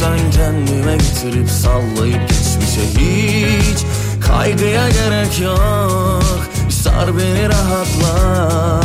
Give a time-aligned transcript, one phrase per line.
[0.00, 3.78] Çeksen kendime getirip sallayıp geçmişe hiç
[4.26, 6.22] Kaygıya gerek yok
[6.70, 8.80] sar beni rahatla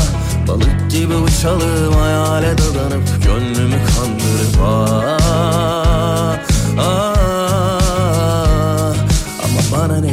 [0.47, 6.37] Balık gibi uçalım hayale dadanıp Gönlümü kandırıp ah,
[6.79, 7.14] ah.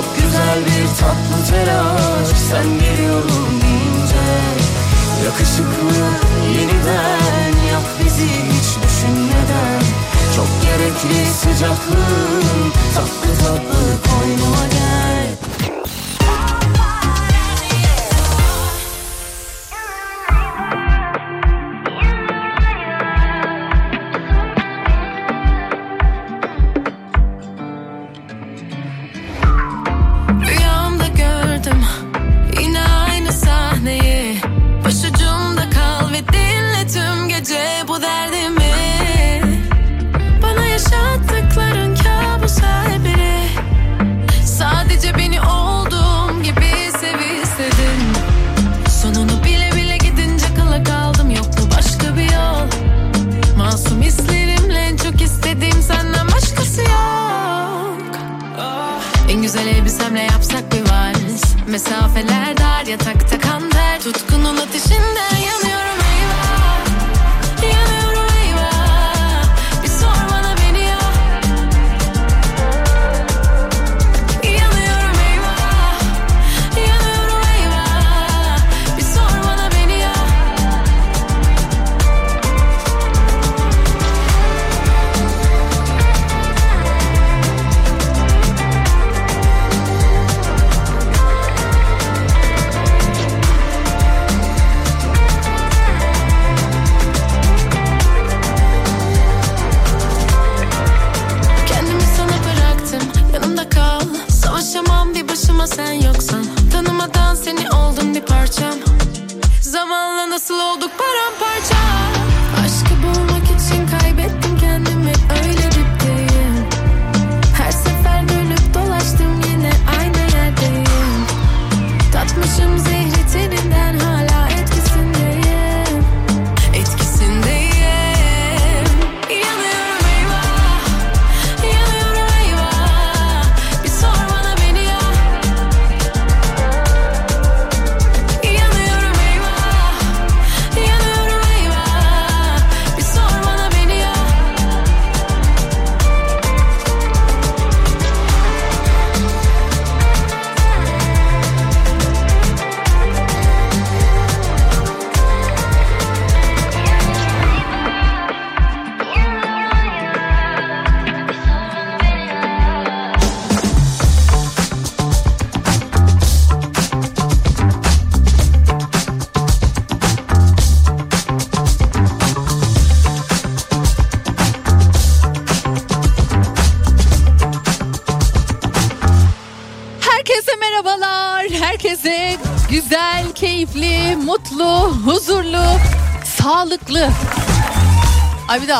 [0.00, 2.28] Çok güzel bir tatlı telaş.
[2.50, 4.24] Sen geliyorum deyince
[5.24, 5.96] Yakışıklı
[6.58, 9.82] yeniden yap bizi hiç düşünmeden.
[10.36, 14.79] Çok gerekli sıcaklığın tatlı tatlı koynuma gel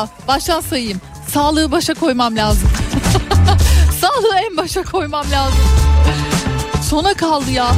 [0.01, 1.01] Daha baştan sayayım.
[1.33, 2.71] Sağlığı başa koymam lazım.
[4.01, 5.59] Sağlığı en başa koymam lazım.
[6.89, 7.71] Sona kaldı ya.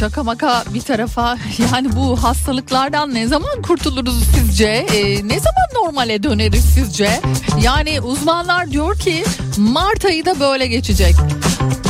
[0.00, 1.38] Şaka maka bir tarafa
[1.72, 4.66] yani bu hastalıklardan ne zaman kurtuluruz sizce?
[4.66, 7.20] Ee, ne zaman normale döneriz sizce?
[7.62, 9.24] Yani uzmanlar diyor ki
[9.58, 11.14] Mart ayı da böyle geçecek.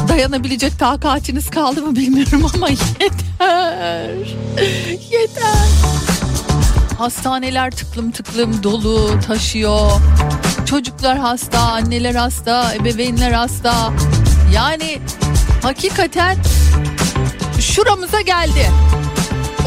[0.09, 4.11] Dayanabilecek takatiniz kaldı mı bilmiyorum ama yeter.
[5.11, 6.14] Yeter.
[6.99, 9.91] Hastaneler tıklım tıklım dolu taşıyor.
[10.67, 13.93] Çocuklar hasta, anneler hasta, ebeveynler hasta.
[14.55, 14.99] Yani
[15.63, 16.37] hakikaten
[17.61, 18.71] şuramıza geldi.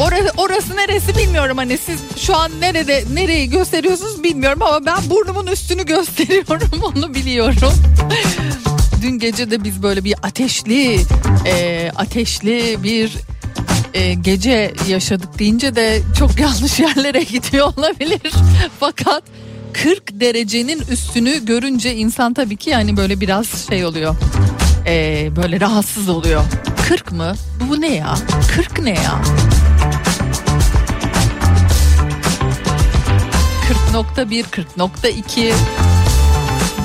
[0.02, 5.46] Orası, orası neresi bilmiyorum hani siz şu an nerede nereyi gösteriyorsunuz bilmiyorum ama ben burnumun
[5.46, 7.72] üstünü gösteriyorum onu biliyorum.
[9.02, 11.00] Dün gece de biz böyle bir ateşli
[11.46, 13.12] e, ateşli bir
[13.94, 18.32] e, gece yaşadık deyince de çok yanlış yerlere gidiyor olabilir.
[18.80, 19.22] Fakat
[19.72, 24.16] 40 derecenin üstünü görünce insan tabii ki yani böyle biraz şey oluyor.
[24.86, 26.44] E, böyle rahatsız oluyor.
[26.88, 27.34] 40 mı?
[27.70, 28.14] Bu ne ya?
[28.54, 29.22] 40 ne ya?
[33.92, 34.44] 40.1,
[34.76, 35.52] 40.2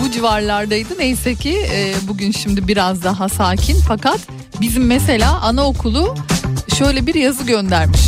[0.04, 1.00] bu civarlardaydı.
[1.00, 3.78] Neyse ki e, bugün şimdi biraz daha sakin.
[3.88, 4.20] Fakat
[4.62, 6.16] bizim mesela anaokulu
[6.78, 8.02] şöyle bir yazı göndermiş.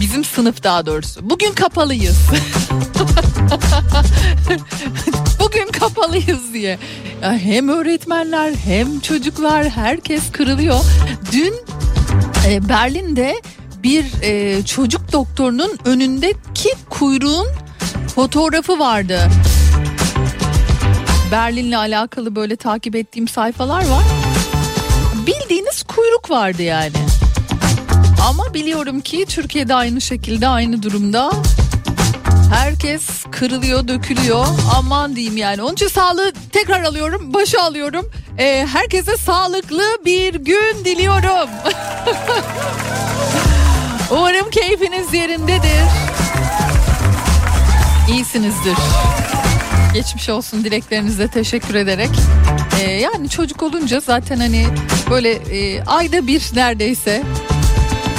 [0.00, 1.30] Bizim sınıf daha doğrusu.
[1.30, 2.16] Bugün kapalıyız.
[5.40, 6.78] Bugün kapalıyız diye.
[7.22, 10.80] Ya hem öğretmenler hem çocuklar herkes kırılıyor.
[11.32, 11.54] Dün
[12.46, 13.42] e, Berlin'de
[13.82, 17.46] bir e, çocuk doktorunun önündeki kuyruğun
[18.14, 19.30] fotoğrafı vardı.
[21.32, 24.02] Berlin'le alakalı böyle takip ettiğim sayfalar var.
[25.26, 26.92] Bildiğiniz kuyruk vardı yani.
[28.28, 31.32] Ama biliyorum ki Türkiye'de aynı şekilde aynı durumda.
[32.54, 34.46] Herkes kırılıyor, dökülüyor.
[34.76, 35.62] Aman diyeyim yani.
[35.62, 38.10] Onun için sağlığı tekrar alıyorum, başa alıyorum.
[38.38, 41.50] Ee, herkese sağlıklı bir gün diliyorum.
[44.10, 45.82] Umarım keyfiniz yerindedir.
[48.10, 48.76] İyisinizdir.
[49.94, 52.10] Geçmiş olsun dileklerinize teşekkür ederek.
[52.82, 54.66] Ee, yani çocuk olunca zaten hani
[55.10, 57.22] böyle e, ayda bir neredeyse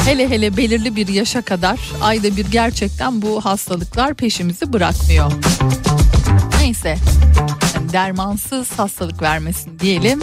[0.05, 5.31] hele hele belirli bir yaşa kadar ayda bir gerçekten bu hastalıklar peşimizi bırakmıyor.
[6.59, 6.97] Neyse
[7.75, 10.19] yani dermansız hastalık vermesin diyelim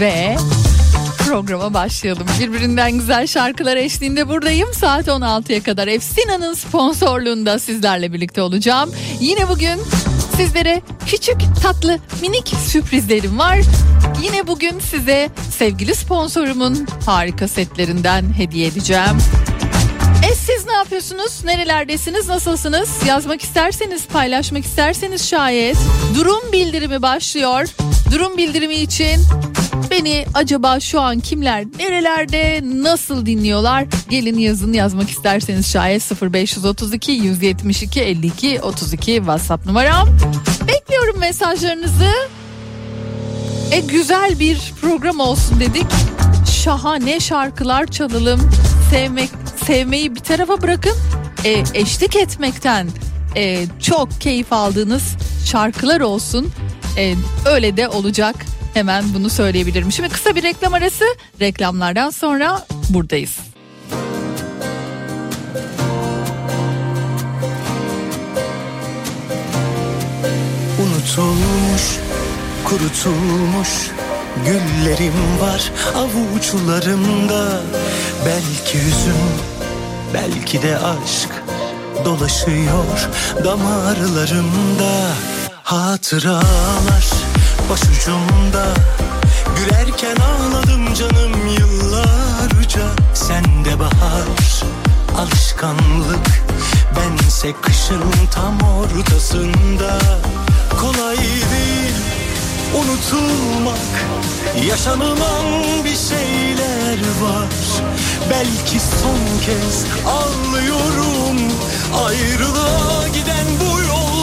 [0.00, 0.36] ve
[1.28, 2.26] programa başlayalım.
[2.40, 4.74] Birbirinden güzel şarkılar eşliğinde buradayım.
[4.74, 8.92] Saat 16'ya kadar Efsina'nın sponsorluğunda sizlerle birlikte olacağım.
[9.20, 9.80] Yine bugün
[10.36, 13.58] sizlere küçük tatlı minik sürprizlerim var.
[14.22, 19.18] Yine bugün size sevgili sponsorumun harika setlerinden hediye edeceğim.
[20.30, 21.44] E siz ne yapıyorsunuz?
[21.44, 22.28] Nerelerdesiniz?
[22.28, 22.88] Nasılsınız?
[23.06, 25.76] Yazmak isterseniz, paylaşmak isterseniz şayet
[26.14, 27.68] durum bildirimi başlıyor.
[28.10, 29.20] Durum bildirimi için
[29.98, 33.86] beni acaba şu an kimler nerelerde nasıl dinliyorlar?
[34.08, 40.08] Gelin yazın yazmak isterseniz şayet 0532 172 52 32 WhatsApp numaram.
[40.68, 42.10] Bekliyorum mesajlarınızı.
[43.72, 45.86] E güzel bir program olsun dedik.
[46.64, 48.50] Şahane şarkılar çalalım.
[48.90, 49.30] Sevmek
[49.66, 50.96] sevmeyi bir tarafa bırakın.
[51.44, 52.88] E, eşlik etmekten
[53.36, 56.48] e, çok keyif aldığınız şarkılar olsun.
[56.98, 57.14] E,
[57.46, 58.53] öyle de olacak.
[58.74, 59.92] Hemen bunu söyleyebilirim.
[59.92, 61.04] Şimdi kısa bir reklam arası.
[61.40, 63.38] Reklamlardan sonra buradayız.
[70.82, 71.82] Unutulmuş,
[72.64, 73.90] kurutulmuş
[74.46, 77.60] güllerim var avuçlarımda
[78.26, 79.14] Belki hüzün,
[80.14, 81.30] belki de aşk
[82.04, 83.08] dolaşıyor
[83.44, 85.14] damarlarımda
[85.64, 87.04] Hatıralar
[87.70, 88.66] başucumda.
[89.56, 92.82] Gülerken ağladım canım yıllarca.
[93.14, 94.28] Sende bahar
[95.18, 96.44] alışkanlık.
[96.96, 98.04] Bense kışın
[98.34, 99.98] tam ortasında.
[100.80, 101.94] Kolay değil
[102.74, 104.04] unutulmak.
[104.68, 105.44] Yaşanılan
[105.84, 107.48] bir şeyler var.
[108.30, 111.52] Belki son kez ağlıyorum.
[112.06, 114.13] Ayrılığa giden bu yollarda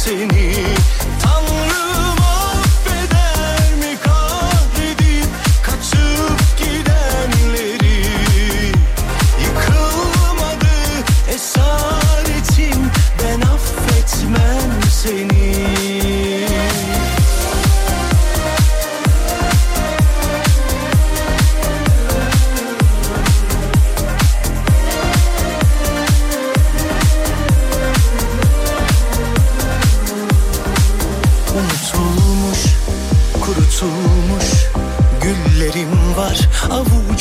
[0.00, 0.39] seni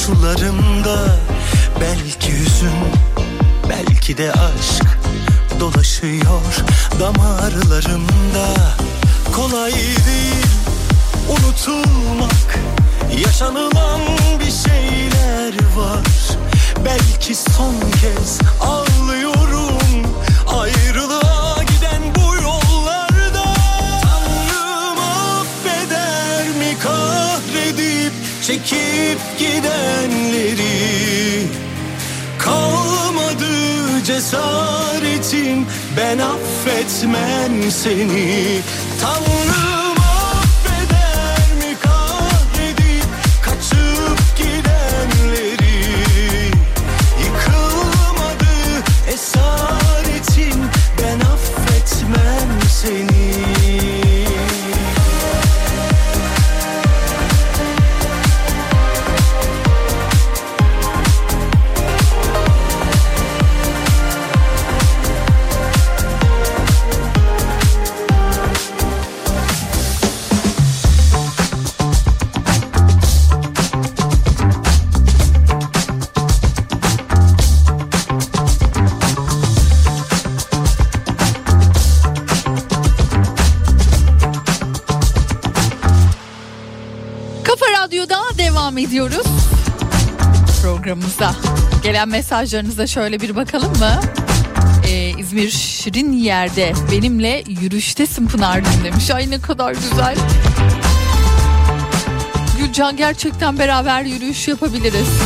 [0.10, 1.18] avuçlarımda
[1.82, 2.72] Belki hüzün
[3.70, 5.00] belki de aşk
[5.60, 6.42] dolaşıyor
[7.00, 8.48] damarlarımda.
[9.36, 10.46] Kolay değil
[11.30, 12.60] unutulmak
[13.26, 14.02] yaşanılan
[14.40, 16.06] bir şeyler var.
[16.86, 18.89] Belki son kez ağlıyorum
[28.50, 30.70] çekip gidenleri
[32.40, 35.66] Kalmadı cesaretim
[35.98, 38.62] ben affetmem seni.
[39.02, 39.79] Tanrım
[92.00, 94.00] Gelen mesajlarınıza şöyle bir bakalım mı?
[94.88, 99.12] Ee, İzmir Şirin Yer'de benimle yürüyüştesin Pınar'cığım demiş.
[99.12, 100.16] Ay ne kadar güzel.
[102.58, 105.08] Gülcan gerçekten beraber yürüyüş yapabiliriz.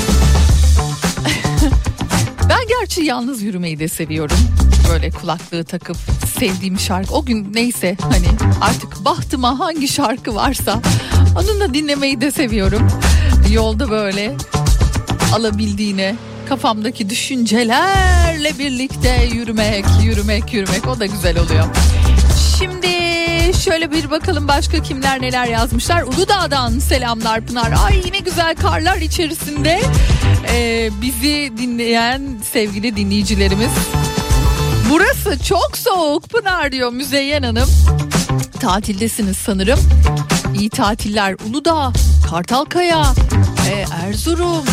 [2.50, 4.38] ben gerçi yalnız yürümeyi de seviyorum.
[4.90, 5.98] Böyle kulaklığı takıp
[6.40, 7.14] sevdiğim şarkı.
[7.14, 8.28] O gün neyse hani
[8.62, 10.82] artık bahtıma hangi şarkı varsa
[11.36, 12.88] onunla dinlemeyi de seviyorum.
[13.52, 14.36] Yolda böyle
[15.34, 16.16] alabildiğine
[16.50, 21.66] kafamdaki düşüncelerle birlikte yürümek, yürümek, yürümek o da güzel oluyor.
[22.58, 22.88] Şimdi
[23.64, 26.04] şöyle bir bakalım başka kimler neler yazmışlar.
[26.04, 27.74] Uludağ'dan selamlar Pınar.
[27.86, 29.82] Ay yine güzel karlar içerisinde
[30.54, 32.22] ee, bizi dinleyen
[32.52, 33.72] sevgili dinleyicilerimiz.
[34.90, 37.70] Burası çok soğuk Pınar diyor Müzeyyen Hanım.
[38.60, 39.80] Tatildesiniz sanırım.
[40.60, 41.92] İyi tatiller Uludağ,
[42.30, 43.14] Kartalkaya,
[43.72, 44.66] e, Erzurum.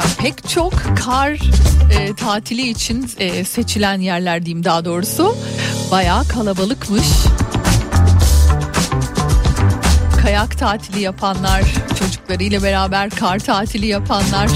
[0.00, 0.72] Ya pek çok
[1.04, 1.38] kar
[1.92, 5.36] e, tatili için e, seçilen yerler diyeyim daha doğrusu.
[5.90, 7.06] Bayağı kalabalıkmış.
[10.22, 11.62] Kayak tatili yapanlar,
[11.98, 14.48] çocuklarıyla beraber kar tatili yapanlar.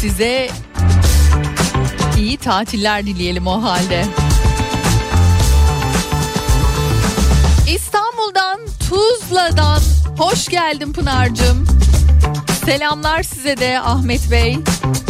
[0.00, 0.48] Size
[2.18, 4.04] iyi tatiller dileyelim o halde.
[7.74, 9.80] İstanbul'dan, Tuzla'dan
[10.18, 11.69] hoş geldin Pınar'cığım.
[12.70, 14.58] Selamlar size de Ahmet Bey.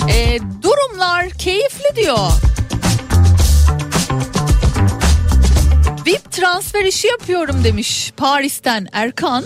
[0.09, 2.31] Ee, durumlar keyifli diyor.
[6.07, 9.45] VIP transfer işi yapıyorum demiş Paris'ten Erkan.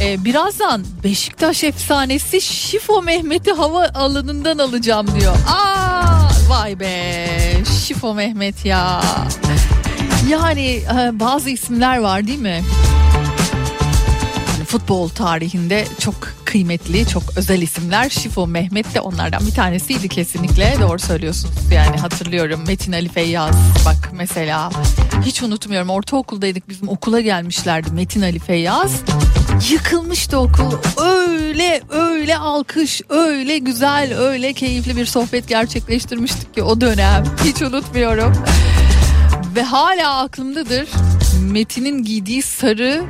[0.00, 5.36] Ee, birazdan Beşiktaş efsanesi Şifo Mehmet'i hava alanından alacağım diyor.
[5.48, 7.26] Aa vay be
[7.86, 9.02] Şifo Mehmet ya.
[10.28, 12.64] Yani e, bazı isimler var değil mi?
[14.46, 18.10] Hani futbol tarihinde çok kıymetli, çok özel isimler.
[18.10, 20.74] Şifo Mehmet de onlardan bir tanesiydi kesinlikle.
[20.80, 21.54] Doğru söylüyorsunuz.
[21.74, 23.56] Yani hatırlıyorum Metin Ali Feyyaz
[23.86, 24.70] bak mesela.
[25.24, 28.92] Hiç unutmuyorum ortaokuldaydık bizim okula gelmişlerdi Metin Ali Feyyaz.
[29.70, 30.72] Yıkılmıştı okul.
[30.96, 37.24] Öyle öyle alkış, öyle güzel, öyle keyifli bir sohbet gerçekleştirmiştik ki o dönem.
[37.44, 38.32] Hiç unutmuyorum.
[39.56, 40.88] Ve hala aklımdadır.
[41.40, 43.04] Metin'in giydiği sarı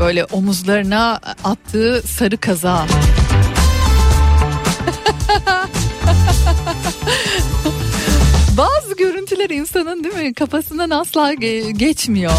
[0.00, 2.86] böyle omuzlarına attığı sarı kaza.
[8.56, 12.32] Bazı görüntüler insanın değil mi kafasından asla ge- geçmiyor.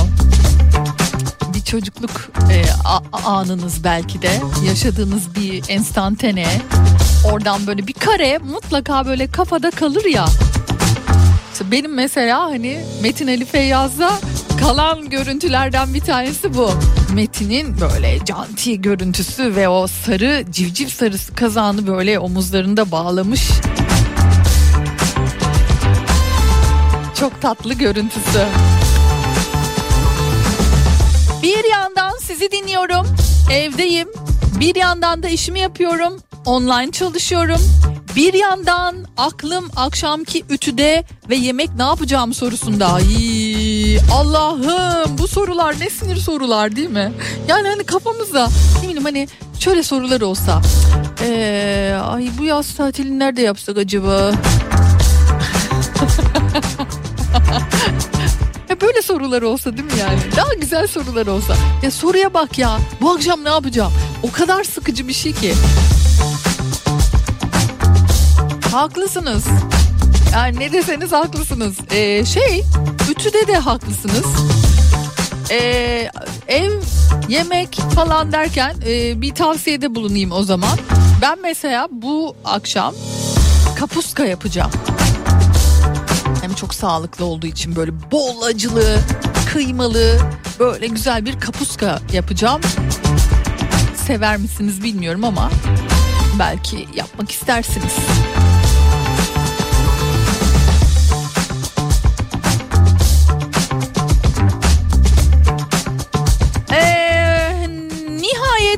[1.55, 2.63] Bir çocukluk e,
[3.25, 4.31] anınız belki de
[4.67, 6.47] yaşadığınız bir enstantane.
[7.31, 10.25] Oradan böyle bir kare mutlaka böyle kafada kalır ya.
[11.53, 14.11] İşte benim mesela hani Metin Ali Feyyaz'da
[14.59, 16.71] kalan görüntülerden bir tanesi bu.
[17.13, 23.49] Metin'in böyle canti görüntüsü ve o sarı civciv sarısı kazağını böyle omuzlarında bağlamış.
[27.19, 28.45] Çok tatlı görüntüsü.
[31.43, 33.07] Bir yandan sizi dinliyorum.
[33.51, 34.07] Evdeyim.
[34.59, 36.13] Bir yandan da işimi yapıyorum.
[36.45, 37.61] Online çalışıyorum.
[38.15, 42.93] Bir yandan aklım akşamki ütüde ve yemek ne yapacağım sorusunda.
[42.93, 43.03] Ay,
[44.11, 47.11] Allah'ım bu sorular ne sinir sorular değil mi?
[47.47, 48.49] Yani hani kafamızda
[48.87, 49.27] ne hani
[49.59, 50.61] şöyle sorular olsa.
[51.21, 54.31] Ee, ay bu yaz tatilini nerede yapsak acaba?
[58.81, 60.19] Böyle sorular olsa değil mi yani?
[60.35, 61.55] Daha güzel sorular olsa.
[61.83, 62.79] Ya soruya bak ya.
[63.01, 63.93] Bu akşam ne yapacağım?
[64.23, 65.53] O kadar sıkıcı bir şey ki.
[68.71, 69.45] Haklısınız.
[70.33, 71.75] Yani ne deseniz haklısınız.
[71.91, 72.63] Ee, şey,
[73.19, 74.25] ütüde de haklısınız.
[75.51, 76.11] Ee,
[76.47, 76.71] ev,
[77.29, 80.77] yemek falan derken e, bir tavsiyede bulunayım o zaman.
[81.21, 82.93] Ben mesela bu akşam
[83.79, 84.71] kapuska yapacağım.
[86.41, 88.99] Hem çok sağlıklı olduğu için böyle bol acılı,
[89.53, 90.19] kıymalı,
[90.59, 92.61] böyle güzel bir kapuska yapacağım.
[94.07, 95.51] Sever misiniz bilmiyorum ama
[96.39, 97.93] belki yapmak istersiniz.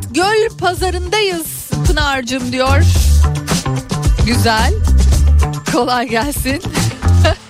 [0.01, 2.84] Nihayet göl pazarındayız Pınar'cığım diyor.
[4.26, 4.73] Güzel.
[5.73, 6.62] Kolay gelsin.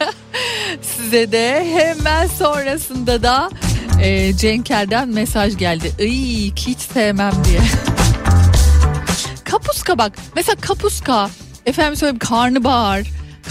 [0.81, 3.49] Size de hemen sonrasında da
[4.01, 5.91] e, Cenker'den mesaj geldi.
[5.99, 7.59] Iy hiç sevmem diye.
[9.43, 10.13] kapuska bak.
[10.35, 11.29] Mesela kapuska.
[11.65, 13.01] Efendim söyleyeyim karnabahar.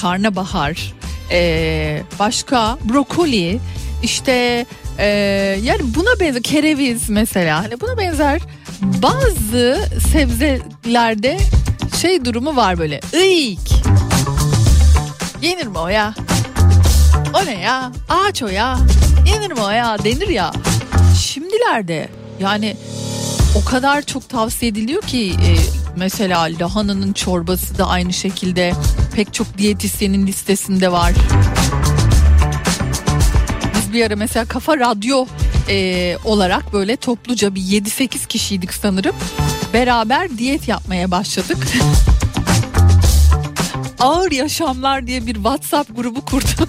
[0.01, 0.95] Karnabahar.
[1.31, 3.61] E, başka brokoli.
[4.03, 4.67] işte
[4.99, 5.07] e,
[5.63, 7.59] yani buna benzer kereviz mesela.
[7.65, 8.41] Hani buna benzer
[8.83, 11.39] bazı sebzelerde
[12.01, 13.01] şey durumu var böyle.
[13.13, 13.73] Iyik.
[15.43, 16.15] Yenir mi o ya?
[17.35, 17.93] O ne ya?
[18.09, 18.79] Ağaç o ya.
[19.27, 19.97] Yenir mi o ya?
[20.05, 20.53] Denir ya.
[21.21, 22.09] Şimdilerde
[22.41, 22.77] yani
[23.55, 25.57] o kadar çok tavsiye ediliyor ki e,
[25.97, 28.73] mesela lahananın çorbası da aynı şekilde
[29.15, 31.13] pek çok diyetisyenin listesinde var.
[33.75, 35.27] Biz bir ara mesela Kafa Radyo
[35.71, 39.17] e, olarak böyle topluca bir 7-8 kişiydik sanırım.
[39.73, 41.59] Beraber diyet yapmaya başladık.
[44.01, 46.69] Ağır Yaşamlar diye bir WhatsApp grubu kurdum.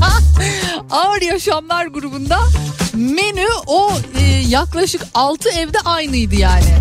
[0.90, 2.38] Ağır Yaşamlar grubunda
[2.94, 6.74] menü o e, yaklaşık 6 evde aynıydı yani.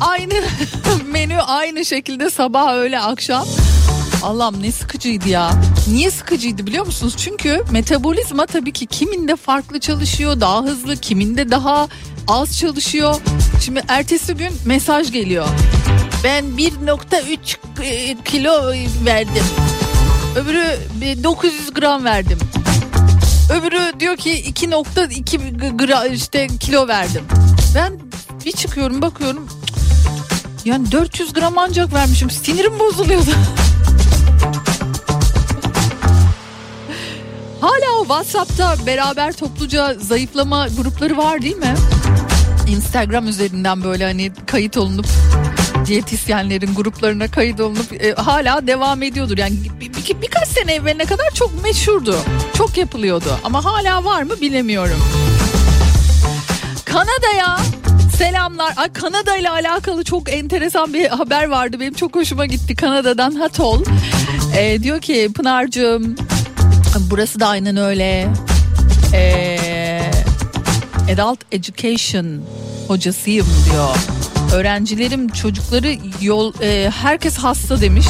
[0.00, 0.34] Aynı
[1.06, 3.46] menü aynı şekilde sabah öğle akşam.
[4.22, 5.52] Allah'ım ne sıkıcıydı ya.
[5.88, 7.14] Niye sıkıcıydı biliyor musunuz?
[7.16, 11.88] Çünkü metabolizma tabii ki kiminde farklı çalışıyor, daha hızlı, kiminde daha
[12.28, 13.14] az çalışıyor.
[13.64, 15.46] Şimdi ertesi gün mesaj geliyor.
[16.24, 18.72] Ben 1.3 e, kilo
[19.04, 19.44] verdim.
[20.36, 22.38] Öbürü e, 900 gram verdim.
[23.52, 27.24] Öbürü diyor ki 2.2 gram işte kilo verdim.
[27.74, 27.92] Ben
[28.44, 29.48] bir çıkıyorum bakıyorum.
[30.64, 32.30] Yani 400 gram ancak vermişim.
[32.30, 33.30] Sinirim bozuluyordu.
[37.60, 41.74] Hala o WhatsApp'ta beraber topluca zayıflama grupları var değil mi?
[42.68, 45.06] Instagram üzerinden böyle hani kayıt olunup
[45.86, 49.38] diyetisyenlerin gruplarına kayıt olunup e, hala devam ediyordur.
[49.38, 52.16] Yani bir, bir, birkaç sene evveline kadar çok meşhurdu.
[52.54, 54.98] Çok yapılıyordu ama hala var mı bilemiyorum.
[56.84, 57.58] Kanada'ya
[58.18, 58.72] selamlar.
[58.76, 61.80] Ay Kanada ile alakalı çok enteresan bir haber vardı.
[61.80, 62.76] Benim çok hoşuma gitti.
[62.76, 63.84] Kanada'dan Hatol.
[64.56, 66.16] E, diyor ki Pınar'cığım
[67.10, 68.28] burası da aynen öyle.
[69.12, 70.10] Eee
[71.12, 72.42] adult education
[72.88, 73.96] hocasıyım diyor.
[74.54, 78.06] Öğrencilerim çocukları yol e, herkes hasta demiş.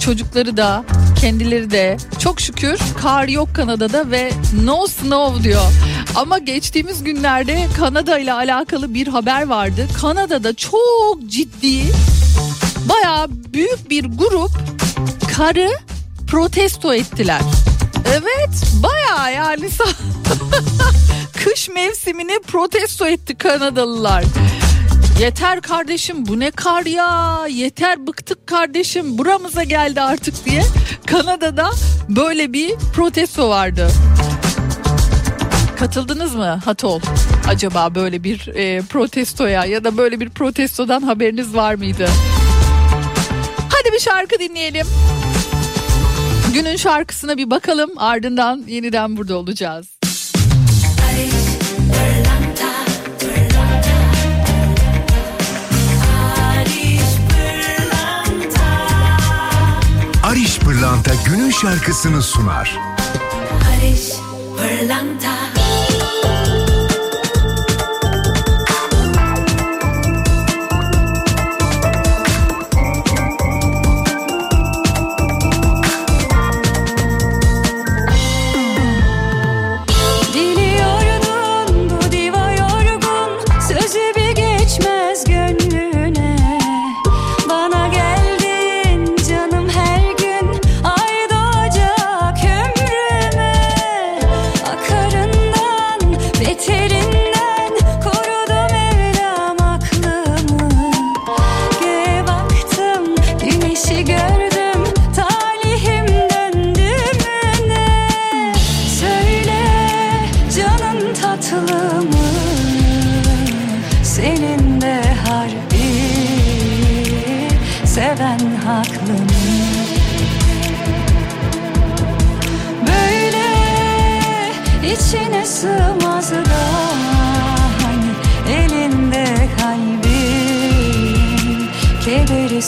[0.00, 0.84] Çocukları da
[1.20, 4.32] kendileri de çok şükür kar yok Kanada'da ve
[4.64, 5.72] no snow diyor.
[6.14, 9.86] Ama geçtiğimiz günlerde Kanada ile alakalı bir haber vardı.
[10.00, 11.82] Kanada'da çok ciddi
[12.88, 14.50] baya büyük bir grup
[15.36, 15.68] karı
[16.26, 17.40] protesto ettiler.
[18.06, 19.68] Evet baya yani
[21.44, 24.24] kış mevsimini protesto etti Kanadalılar.
[25.20, 30.62] Yeter kardeşim bu ne kar ya yeter bıktık kardeşim buramıza geldi artık diye
[31.06, 31.70] Kanada'da
[32.08, 33.90] böyle bir protesto vardı.
[35.78, 37.00] Katıldınız mı Hatol?
[37.48, 42.08] Acaba böyle bir e, protestoya ya da böyle bir protestodan haberiniz var mıydı?
[43.70, 44.86] Hadi bir şarkı dinleyelim.
[46.54, 49.86] Günün şarkısına bir bakalım ardından yeniden burada olacağız.
[60.24, 62.78] Ariş Pırlanta günün şarkısını sunar.
[63.60, 64.10] Barış
[64.56, 65.59] Pırlanta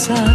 [0.03, 0.32] pasar.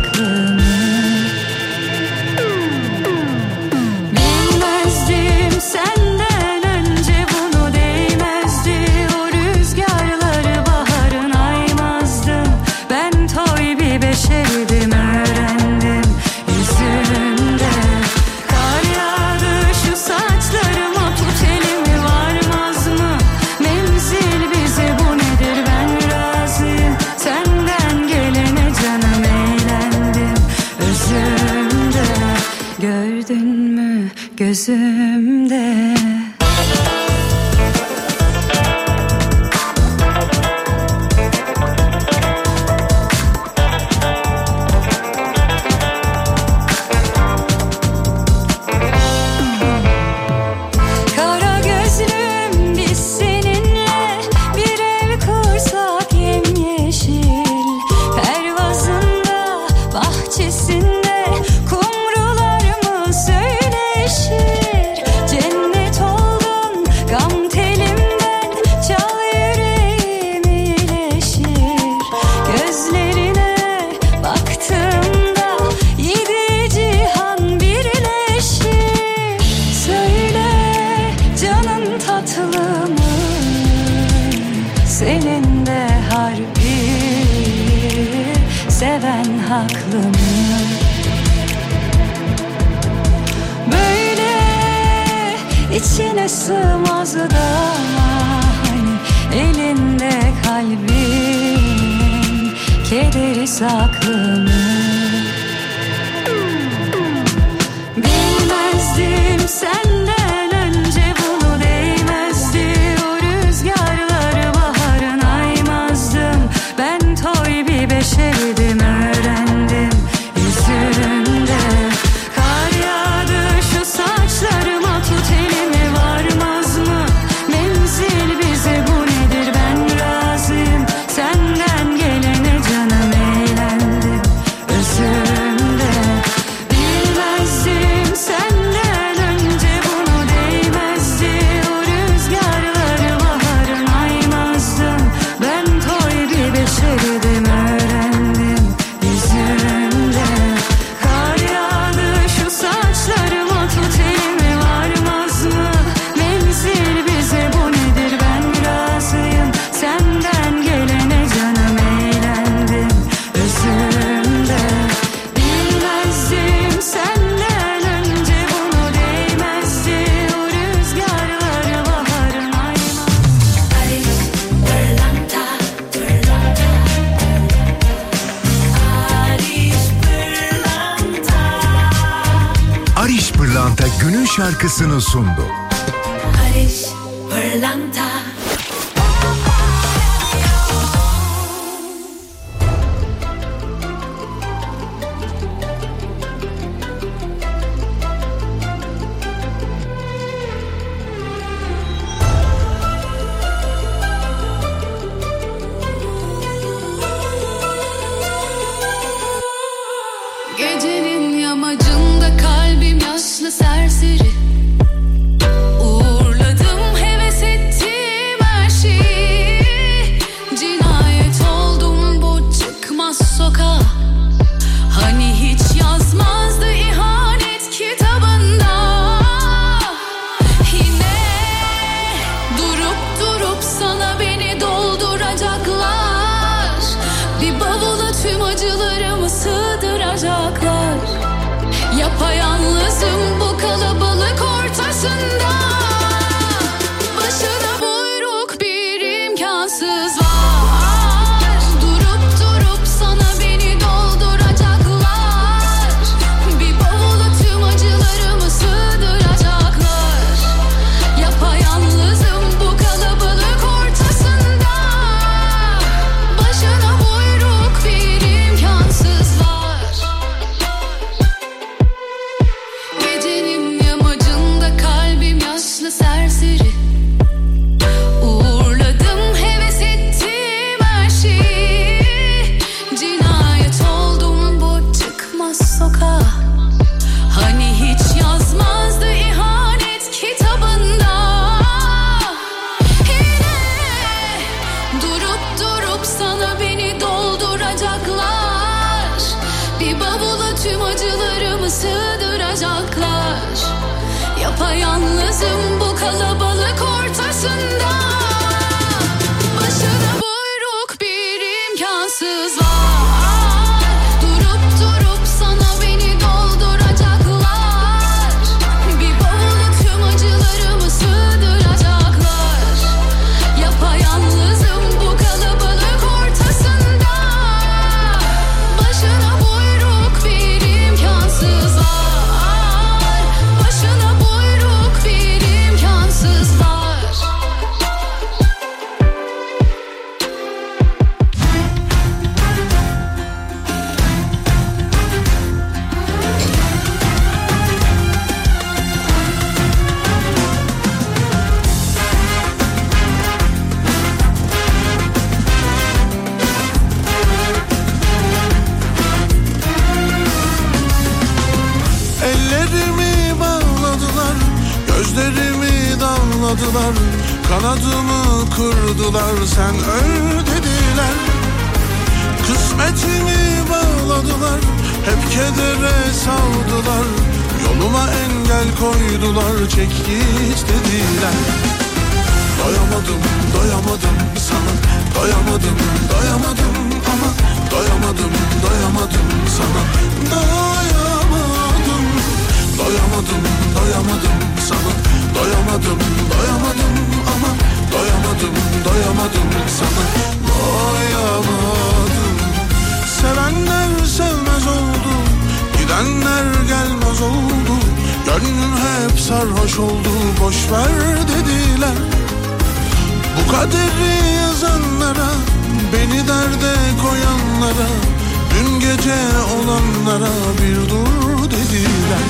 [420.18, 422.26] Olanlara bir dur dediler.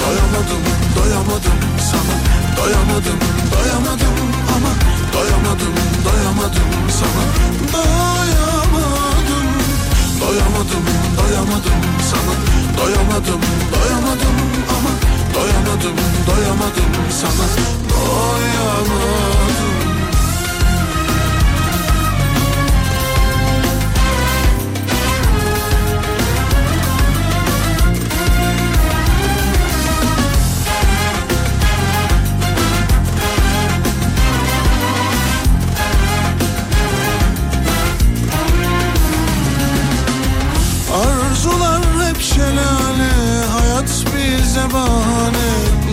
[0.00, 0.62] Doyamadım,
[0.96, 1.58] doyamadım
[1.90, 2.16] sana,
[2.56, 3.18] doyamadım,
[3.52, 4.16] doyamadım
[4.56, 4.72] ama.
[5.14, 7.24] Doyamadım, doyamadım sana,
[7.72, 9.46] doyamadım,
[10.20, 10.84] doyamadım,
[11.18, 12.34] doyamadım sana,
[12.78, 13.40] doyamadım,
[13.72, 14.36] doyamadım
[14.76, 14.90] ama.
[15.34, 17.46] Doyamadım, doyamadım sana,
[17.90, 19.14] doyamadım.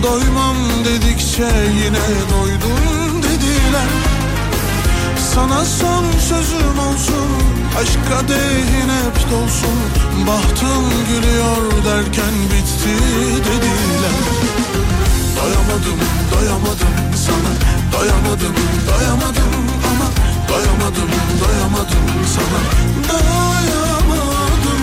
[0.02, 1.48] Doymam dedikçe
[1.84, 3.90] yine doydum dediler.
[5.34, 7.28] Sana son sözüm olsun
[7.80, 9.78] Aşk kadehin hep dolsun.
[10.26, 12.94] Bahtım gülüyor derken bitti
[13.38, 14.16] dediler.
[15.36, 16.00] Doyamadım,
[16.32, 16.94] doyamadım
[17.26, 17.52] sana.
[17.92, 18.54] Doyamadım,
[18.88, 19.52] doyamadım
[19.90, 21.10] ama Doyamadım,
[21.40, 22.60] doyamadım sana.
[23.08, 24.82] Doyamadım,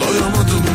[0.00, 0.65] doyamadım,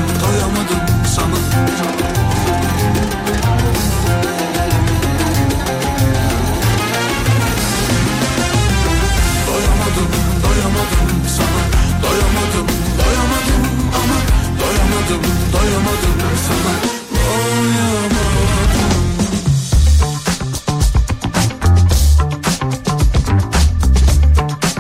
[15.54, 16.16] Doyamadım,
[16.48, 16.92] sana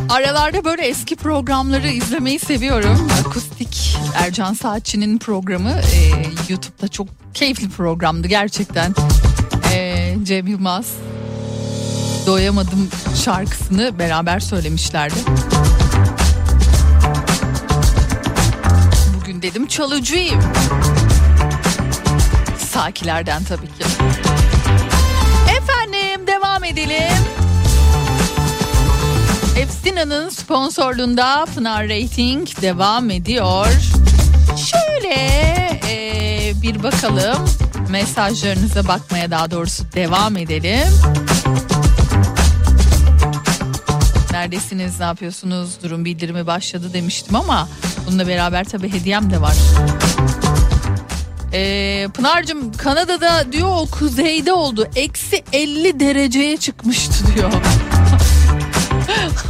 [0.09, 3.09] Aralarda böyle eski programları izlemeyi seviyorum.
[3.25, 5.99] Akustik Ercan Saatçı'nın programı e,
[6.49, 8.93] YouTube'da çok keyifli programdı gerçekten.
[9.73, 10.85] E, Cem Yılmaz
[12.25, 12.89] Doyamadım
[13.25, 15.15] şarkısını beraber söylemişlerdi.
[19.41, 20.39] Dedim çalıcıyım.
[22.71, 23.83] Sakilerden tabii ki.
[25.57, 27.17] Efendim devam edelim.
[29.57, 33.67] Efsina'nın sponsorluğunda Pınar Rating devam ediyor.
[34.57, 35.15] Şöyle
[35.89, 37.45] e, bir bakalım
[37.89, 40.87] mesajlarınıza bakmaya daha doğrusu devam edelim.
[44.41, 47.69] Neredesiniz, ne yapıyorsunuz, durum bildirimi başladı demiştim ama
[48.07, 49.55] bununla beraber tabii hediyem de var.
[51.53, 54.87] Ee, Pınar'cığım Kanada'da diyor o kuzeyde oldu.
[54.95, 57.51] Eksi 50 dereceye çıkmıştı diyor.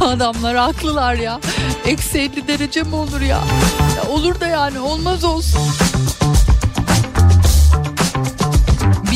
[0.00, 1.40] Adamlar haklılar ya.
[1.86, 3.26] Eksi 50 derece mi olur ya?
[3.96, 4.08] ya?
[4.10, 5.60] Olur da yani olmaz olsun.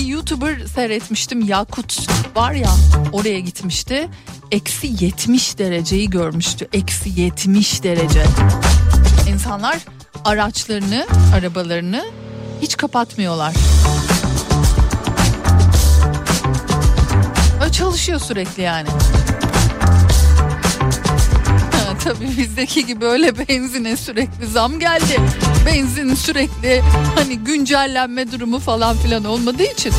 [0.07, 2.71] YouTuber seyretmiştim Yakut var ya
[3.13, 4.09] oraya gitmişti.
[4.51, 6.69] Eksi 70 dereceyi görmüştü.
[6.73, 8.25] Eksi 70 derece.
[9.29, 9.77] İnsanlar
[10.25, 12.05] araçlarını, arabalarını
[12.63, 13.55] hiç kapatmıyorlar.
[17.61, 18.89] Böyle çalışıyor sürekli yani.
[21.73, 25.21] Ha, tabii bizdeki gibi öyle benzine sürekli zam geldi.
[25.67, 26.83] Benzin sürekli
[27.15, 29.93] hani güncellenme durumu falan filan olmadığı için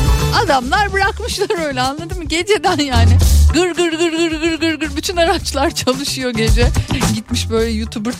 [0.44, 2.24] adamlar bırakmışlar öyle anladın mı?
[2.24, 3.18] Geceden yani
[3.52, 6.68] gır gır gır gır gır gır gır bütün araçlar çalışıyor gece.
[7.14, 8.14] Gitmiş böyle YouTuber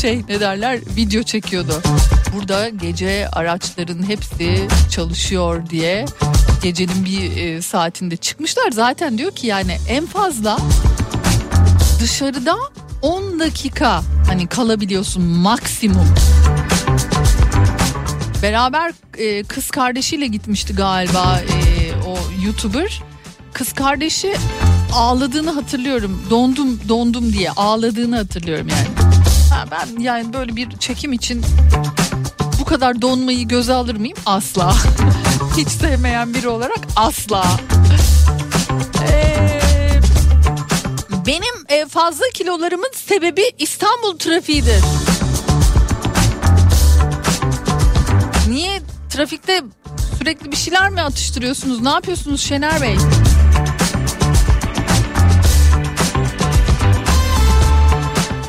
[0.00, 1.82] şey ne derler video çekiyordu.
[2.36, 6.04] Burada gece araçların hepsi çalışıyor diye
[6.62, 8.70] gecenin bir e, saatinde çıkmışlar.
[8.70, 10.58] Zaten diyor ki yani en fazla
[12.00, 12.56] dışarıda
[13.02, 16.14] 10 dakika hani kalabiliyorsun maksimum.
[18.42, 23.02] Beraber e, kız kardeşiyle gitmişti galiba e, o YouTuber.
[23.52, 24.36] Kız kardeşi
[24.94, 26.22] ağladığını hatırlıyorum.
[26.30, 28.88] Dondum dondum diye ağladığını hatırlıyorum yani.
[29.50, 31.44] Ha, ben yani böyle bir çekim için
[32.60, 34.16] bu kadar donmayı göze alır mıyım?
[34.26, 34.74] Asla.
[35.56, 37.44] Hiç sevmeyen biri olarak asla.
[39.08, 39.60] Ee,
[41.26, 44.82] benim e, fazla kilolarımın sebebi İstanbul trafiğidir.
[48.48, 49.62] Niye trafikte
[50.22, 51.80] sürekli bir şeyler mi atıştırıyorsunuz?
[51.80, 52.96] Ne yapıyorsunuz Şener Bey?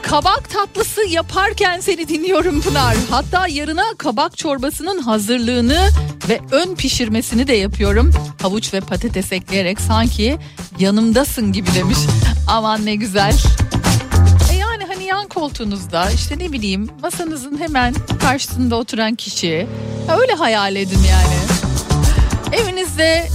[0.02, 2.96] Kabak tatlısı yaparken seni dinliyorum Pınar.
[3.10, 5.90] Hatta yarına kabak çorbasının hazırlığını
[6.30, 8.12] ve ön pişirmesini de yapıyorum.
[8.42, 10.38] Havuç ve patates ekleyerek sanki
[10.80, 11.98] yanımdasın gibi demiş.
[12.48, 13.34] Aman ne güzel.
[14.52, 19.68] E yani hani yan koltuğunuzda işte ne bileyim masanızın hemen karşısında oturan kişi.
[20.20, 21.43] Öyle hayal edin yani.
[22.54, 23.28] Evinizde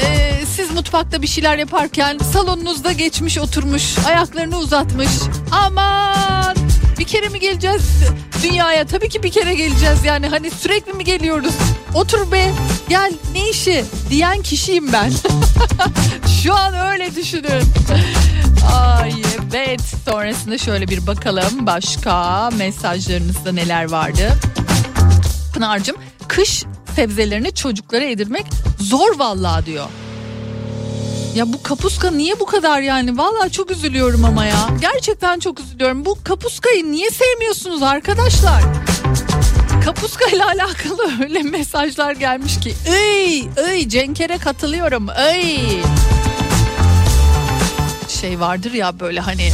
[0.00, 5.08] e, siz mutfakta bir şeyler yaparken salonunuzda geçmiş oturmuş ayaklarını uzatmış.
[5.52, 6.56] Aman
[6.98, 7.82] bir kere mi geleceğiz
[8.42, 8.86] dünyaya?
[8.86, 11.54] Tabii ki bir kere geleceğiz yani hani sürekli mi geliyoruz?
[11.94, 12.52] Otur be
[12.88, 15.12] gel ne işi diyen kişiyim ben.
[16.42, 17.62] Şu an öyle düşünün.
[18.74, 19.12] Ay
[19.54, 19.80] evet
[20.10, 24.32] sonrasında şöyle bir bakalım başka mesajlarınızda neler vardı.
[25.54, 25.96] Pınar'cığım
[26.28, 26.64] kış
[26.96, 28.46] sebzelerini çocuklara yedirmek
[28.80, 29.86] zor vallahi diyor.
[31.34, 33.18] Ya bu kapuska niye bu kadar yani?
[33.18, 34.68] Vallahi çok üzülüyorum ama ya.
[34.80, 36.04] Gerçekten çok üzülüyorum.
[36.04, 38.62] Bu kapuskayı niye sevmiyorsunuz arkadaşlar?
[39.84, 42.74] Kapuska ile alakalı öyle mesajlar gelmiş ki.
[42.86, 45.06] Ey, ey Cenkere katılıyorum.
[45.10, 45.82] Ey.
[48.20, 49.50] Şey vardır ya böyle hani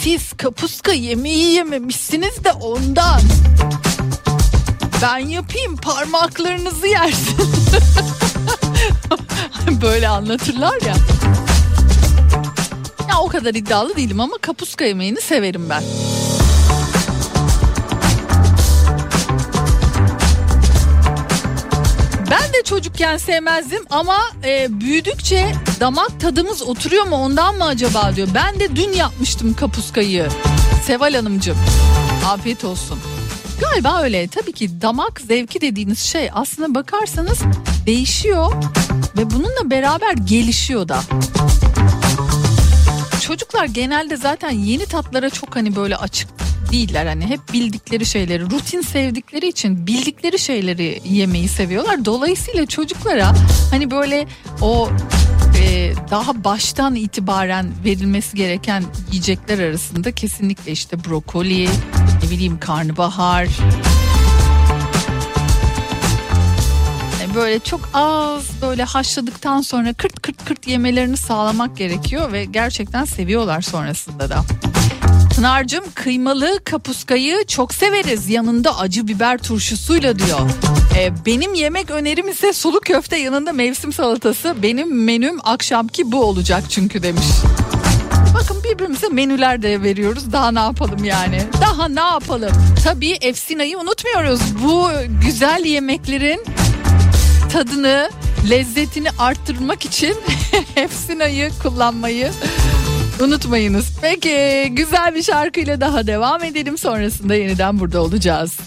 [0.00, 3.20] siz kapuska yemeği yememişsiniz de ondan.
[5.02, 7.36] Ben yapayım parmaklarınızı yersin.
[9.82, 10.94] Böyle anlatırlar ya.
[13.08, 15.82] Ya o kadar iddialı değilim ama kapuska yemeğini severim ben.
[22.30, 28.28] Ben de çocukken sevmezdim ama e, büyüdükçe damak tadımız oturuyor mu ondan mı acaba diyor.
[28.34, 30.28] Ben de dün yapmıştım kapuskayı.
[30.86, 31.58] Seval Hanımcığım
[32.26, 32.98] afiyet olsun.
[33.60, 34.28] Galiba öyle.
[34.28, 37.38] Tabii ki damak zevki dediğiniz şey aslına bakarsanız
[37.86, 38.52] değişiyor
[39.16, 41.00] ve bununla beraber gelişiyor da.
[43.20, 46.28] Çocuklar genelde zaten yeni tatlara çok hani böyle açık
[46.72, 53.32] değiller hani hep bildikleri şeyleri rutin sevdikleri için bildikleri şeyleri yemeyi seviyorlar dolayısıyla çocuklara
[53.70, 54.26] hani böyle
[54.60, 54.88] o
[55.66, 61.68] e, daha baştan itibaren verilmesi gereken yiyecekler arasında kesinlikle işte brokoli
[62.22, 63.48] ne bileyim karnabahar
[67.36, 73.60] böyle çok az böyle haşladıktan sonra kırt kırt kırt yemelerini sağlamak gerekiyor ve gerçekten seviyorlar
[73.60, 74.44] sonrasında da.
[75.36, 80.50] Pınar'cığım kıymalı kapuskayı çok severiz yanında acı biber turşusuyla diyor.
[80.96, 84.54] Ee, benim yemek önerim ise sulu köfte yanında mevsim salatası.
[84.62, 87.26] Benim menüm akşamki bu olacak çünkü demiş.
[88.34, 90.32] Bakın birbirimize menüler de veriyoruz.
[90.32, 91.42] Daha ne yapalım yani?
[91.60, 92.52] Daha ne yapalım?
[92.84, 94.40] Tabii Efsina'yı unutmuyoruz.
[94.64, 94.88] Bu
[95.24, 96.44] güzel yemeklerin
[97.52, 98.10] tadını,
[98.50, 100.16] lezzetini arttırmak için
[100.76, 102.30] Efsina'yı kullanmayı
[103.20, 103.86] unutmayınız.
[104.00, 106.78] Peki güzel bir şarkıyla daha devam edelim.
[106.78, 108.58] Sonrasında yeniden burada olacağız.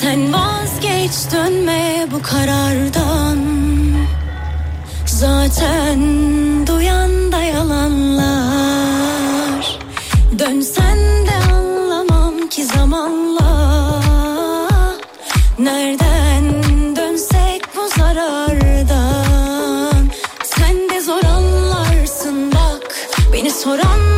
[0.00, 3.38] Sen vazgeç dönme bu karardan
[5.06, 5.98] Zaten
[6.66, 8.38] duyan da yalanlar
[10.38, 14.02] Dönsen de anlamam ki zamanla
[15.58, 16.07] Nereden
[23.58, 24.17] soran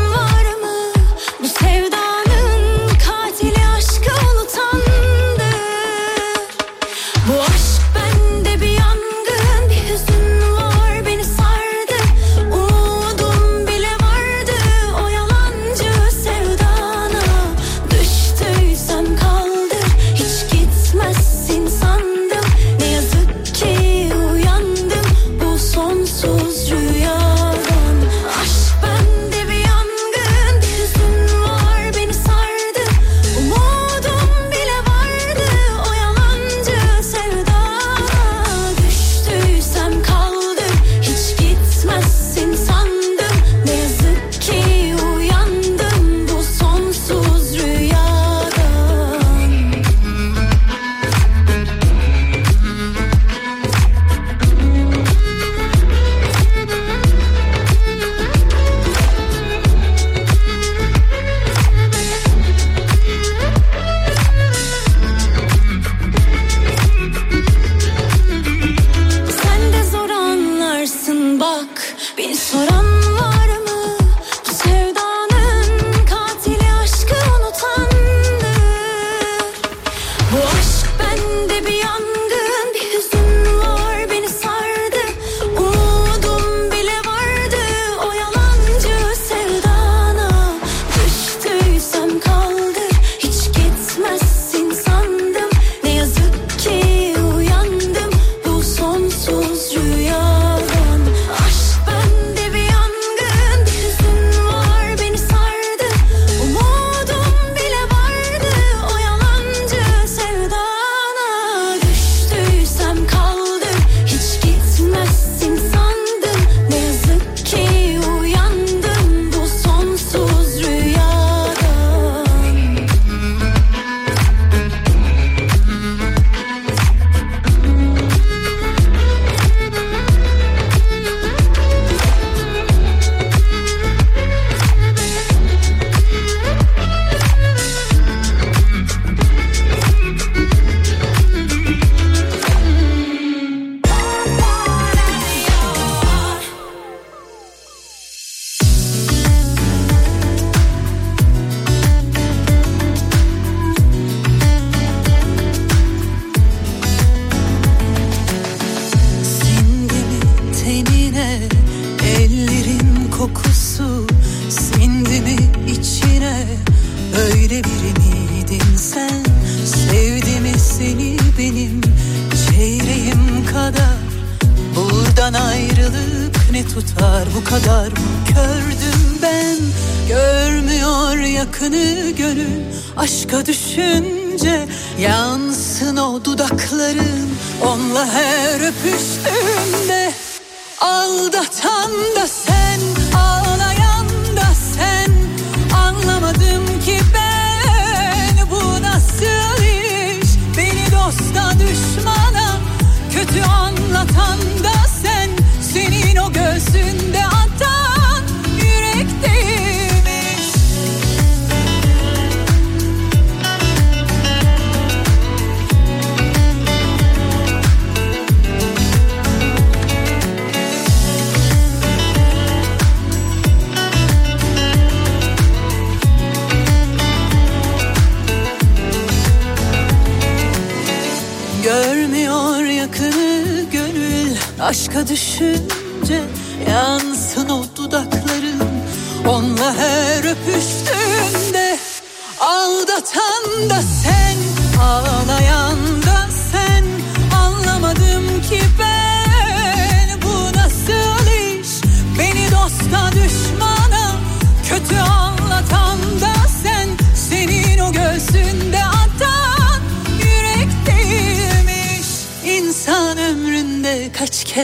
[235.08, 235.79] düşünce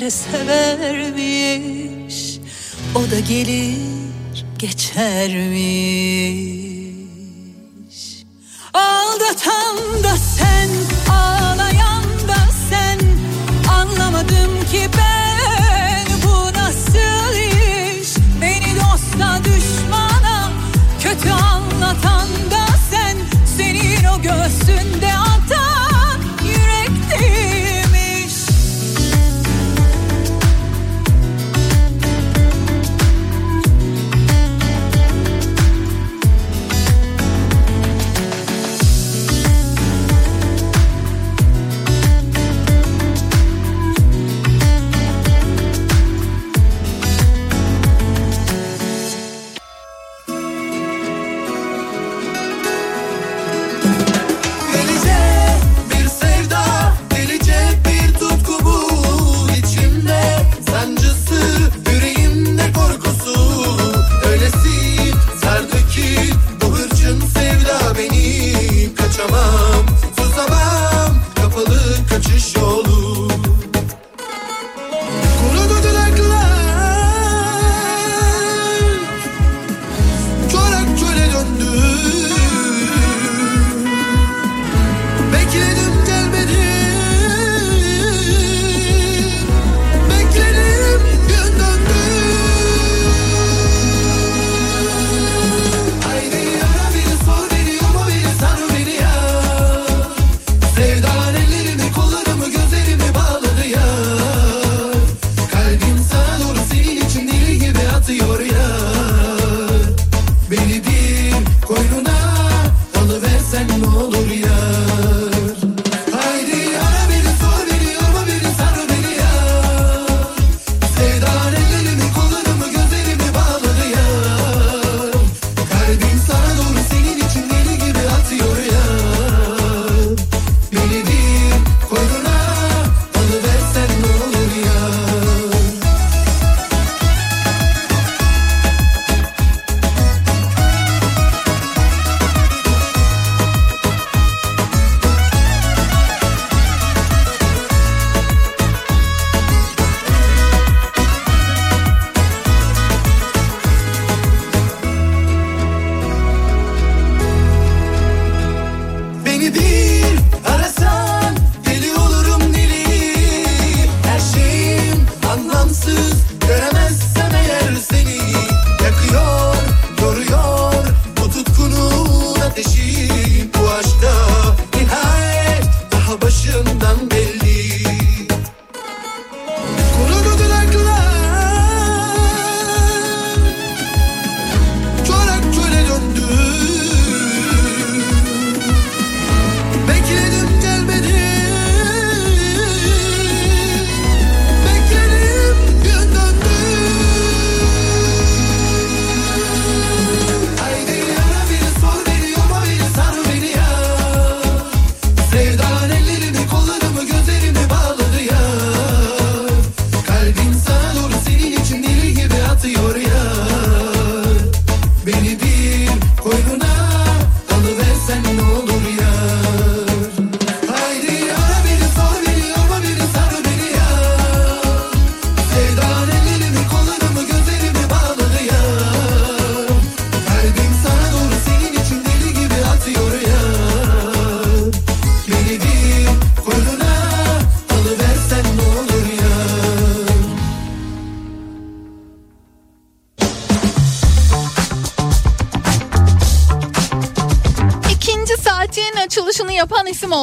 [0.01, 1.59] kere severmiş
[2.95, 6.56] O da gelir geçermiş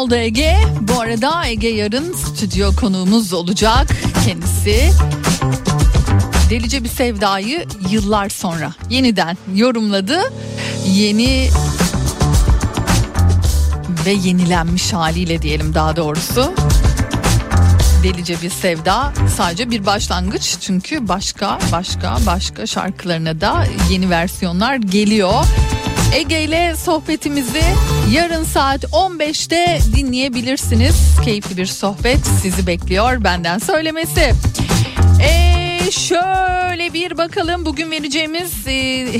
[0.04, 0.58] oldu Ege.
[0.82, 3.88] Bu arada Ege yarın stüdyo konuğumuz olacak
[4.26, 4.92] kendisi.
[6.50, 10.20] Delice bir sevdayı yıllar sonra yeniden yorumladı.
[10.88, 11.50] Yeni
[14.06, 16.54] ve yenilenmiş haliyle diyelim daha doğrusu.
[18.04, 25.46] Delice bir sevda sadece bir başlangıç çünkü başka başka başka şarkılarına da yeni versiyonlar geliyor.
[26.14, 27.64] Ege ile sohbetimizi
[28.14, 30.96] yarın saat 15'te dinleyebilirsiniz.
[31.26, 34.34] Keyifli bir sohbet sizi bekliyor benden söylemesi.
[35.24, 38.74] Ee, şöyle bir bakalım bugün vereceğimiz e,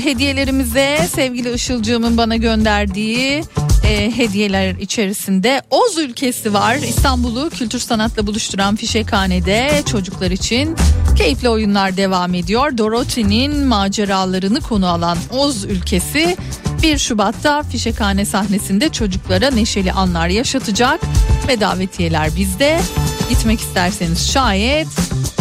[0.04, 3.42] hediyelerimize sevgili Işılcığımın bana gönderdiği
[3.88, 6.74] e, hediyeler içerisinde Oz ülkesi var.
[6.74, 10.76] İstanbul'u kültür sanatla buluşturan Fişekhane'de çocuklar için
[11.16, 12.78] keyifli oyunlar devam ediyor.
[12.78, 16.36] Dorothy'nin maceralarını konu alan Oz ülkesi
[16.84, 21.00] 1 Şubat'ta Fişekhane sahnesinde çocuklara neşeli anlar yaşatacak
[21.48, 22.80] ve davetiyeler bizde.
[23.28, 24.86] Gitmek isterseniz şayet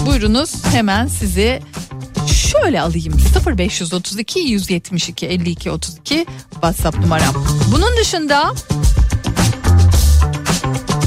[0.06, 1.62] buyurunuz hemen sizi
[2.28, 3.14] şöyle alayım
[3.58, 7.46] 0532 172 52 32 WhatsApp numaram.
[7.72, 8.54] Bunun dışında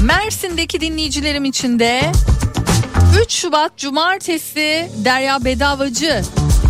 [0.01, 2.11] Mersin'deki dinleyicilerim için de
[3.23, 6.21] 3 Şubat Cumartesi Derya Bedavacı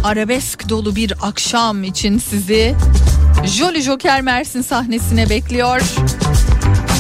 [0.04, 2.76] arabesk dolu bir akşam için sizi
[3.46, 5.82] Jolly Joker Mersin sahnesine bekliyor.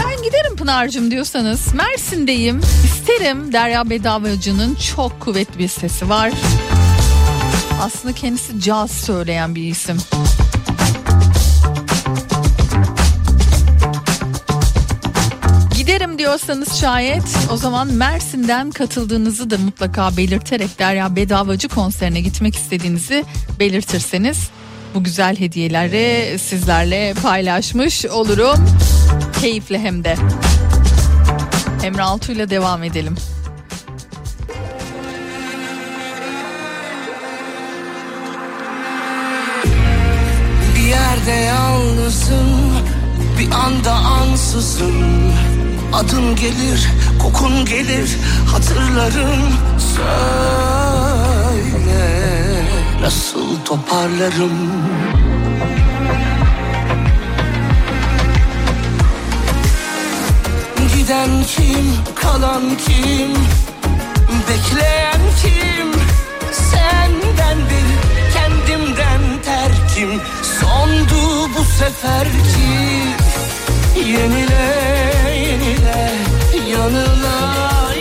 [0.03, 2.61] Ben giderim Pınar'cığım diyorsanız Mersin'deyim.
[2.83, 6.31] İsterim Derya Bedavacı'nın çok kuvvetli bir sesi var.
[7.81, 9.97] Aslında kendisi caz söyleyen bir isim.
[15.77, 23.25] Giderim diyorsanız şayet o zaman Mersin'den katıldığınızı da mutlaka belirterek Derya Bedavacı konserine gitmek istediğinizi
[23.59, 24.49] belirtirseniz
[24.95, 28.65] bu güzel hediyeleri sizlerle paylaşmış olurum.
[29.41, 30.15] Keyifle hem de.
[31.83, 33.15] Emre Altuğ ile devam edelim.
[40.75, 42.75] Bir yerde yalnızım
[43.39, 45.03] Bir anda ansızın
[45.93, 48.17] Adın gelir, kokun gelir
[48.51, 49.53] Hatırlarım
[49.95, 51.06] Söyle
[53.07, 54.51] nasıl toparlarım?
[60.95, 63.33] Giden kim, kalan kim,
[64.47, 66.01] bekleyen kim?
[66.51, 67.87] Senden bir
[68.33, 70.21] kendimden terkim.
[70.59, 72.77] Sondu bu seferki
[73.95, 74.67] Yenile,
[75.35, 76.11] yenile,
[76.71, 77.39] yanıla,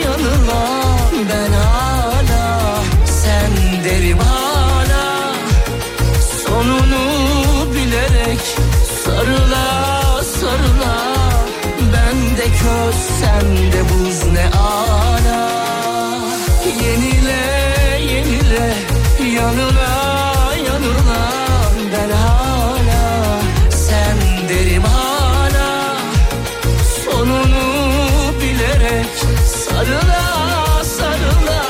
[0.05, 0.87] yanıla.
[1.31, 4.46] Ben hala sen derim hala
[9.17, 10.97] sarıla sarıla.
[11.93, 15.51] Ben de köz sen de buz ne ala
[16.85, 17.45] Yenile
[18.13, 18.75] yenile
[19.35, 19.93] yanıla
[20.67, 21.23] yanıla.
[21.93, 23.41] Ben hala
[23.71, 25.97] sen derim hala.
[27.05, 27.67] Sonunu
[28.43, 29.17] bilerek
[29.65, 30.25] sarıla
[30.85, 31.63] sarıla.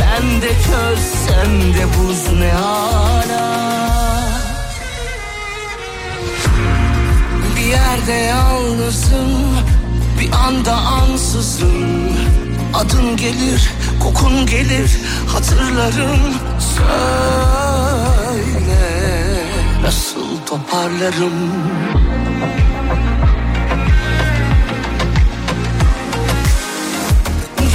[0.00, 2.95] Ben de köz sen de buz ne hala
[8.06, 9.56] yerde yalnızım?
[10.20, 12.12] Bir anda ansızın
[12.74, 13.70] Adın gelir
[14.02, 14.90] kokun gelir
[15.32, 16.20] Hatırlarım.
[16.76, 17.66] Söyle
[19.82, 21.52] Nasıl toparlarım?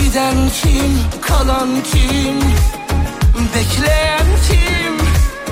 [0.01, 2.41] Giden kim, kalan kim,
[3.55, 5.07] bekleyen kim?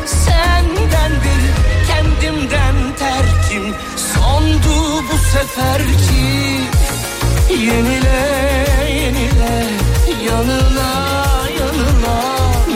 [0.05, 1.41] Senden bir
[1.87, 3.75] kendimden terkim
[4.49, 6.61] Sondu bu seferki
[7.49, 8.21] Yenile
[8.89, 9.67] yenile
[10.25, 10.91] yanıla
[11.59, 12.17] yanıla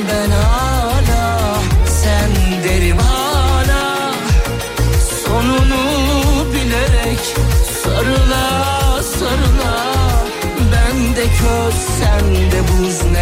[0.09, 2.31] Ben hala sen
[2.63, 4.11] derim hala.
[5.25, 5.83] Sonunu
[6.53, 7.35] bilerek
[7.83, 9.93] sarıla sarıla.
[10.71, 13.12] Ben de köz sen de buz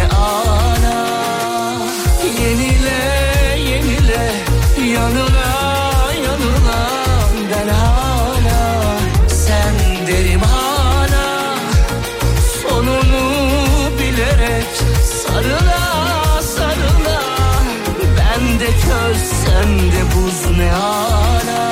[20.62, 21.64] ne ala?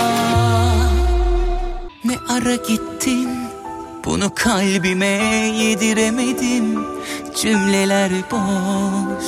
[2.05, 3.31] Ne ara gittin?
[4.05, 5.07] Bunu kalbime
[5.63, 6.85] yediremedim.
[7.43, 9.25] Cümleler boş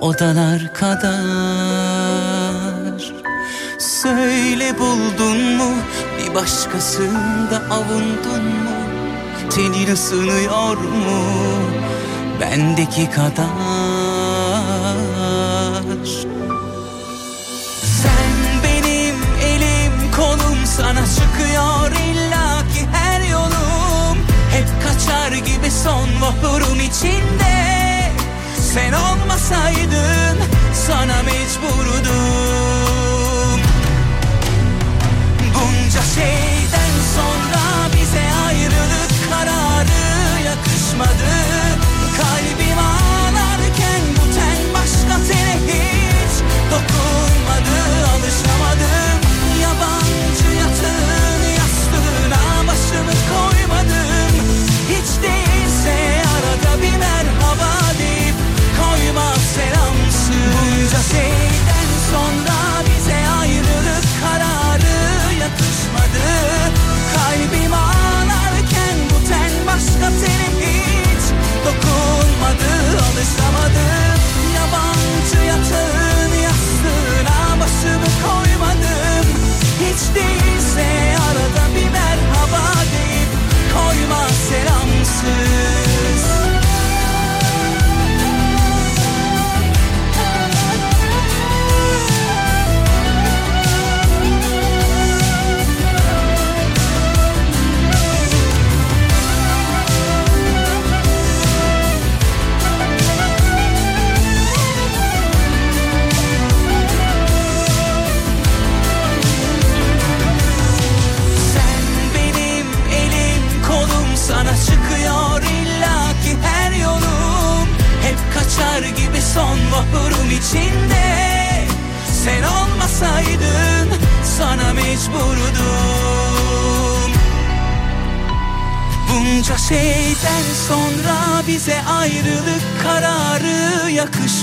[0.00, 1.18] odalar kadar.
[3.78, 5.72] Söyle buldun mu?
[6.18, 8.78] Bir başkasında avundun mu?
[9.50, 11.22] Tenin ısınıyor mu?
[12.40, 13.67] Bendeki kadar
[26.20, 27.58] vapurum içinde.
[28.74, 30.38] Sen olmasaydın
[30.74, 32.08] sana mecburdum.
[35.54, 36.47] Bunca şeyden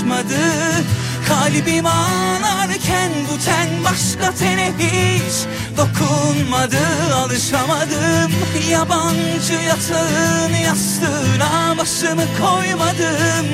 [0.06, 0.86] yakışmadı
[1.28, 5.46] Kalbim ağlarken bu ten başka tene hiç
[5.76, 6.78] dokunmadı.
[7.14, 8.32] Alışamadım
[8.70, 13.46] yabancı yatağın yastığına başımı koymadım.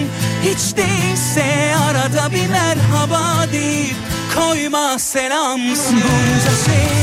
[0.42, 3.96] Hiç değilse arada bir merhaba deyip
[4.34, 7.01] koyma selamsız Bunca şeyden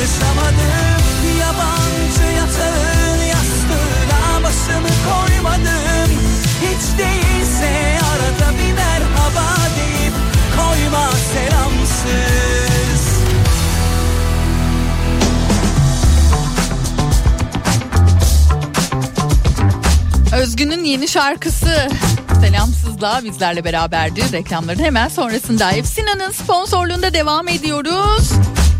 [0.00, 1.02] Sıçramadım
[1.40, 6.10] yabancı yatağın yastığına başımı koymadım.
[6.60, 9.46] Hiç değilse arada bir merhaba
[9.76, 10.12] deyip
[10.56, 13.04] koyma selamsız.
[20.34, 21.88] Özgün'ün yeni şarkısı.
[22.40, 24.32] Selamsızla bizlerle beraberdi.
[24.32, 28.32] Reklamların hemen sonrasında Sinan'ın sponsorluğunda devam ediyoruz.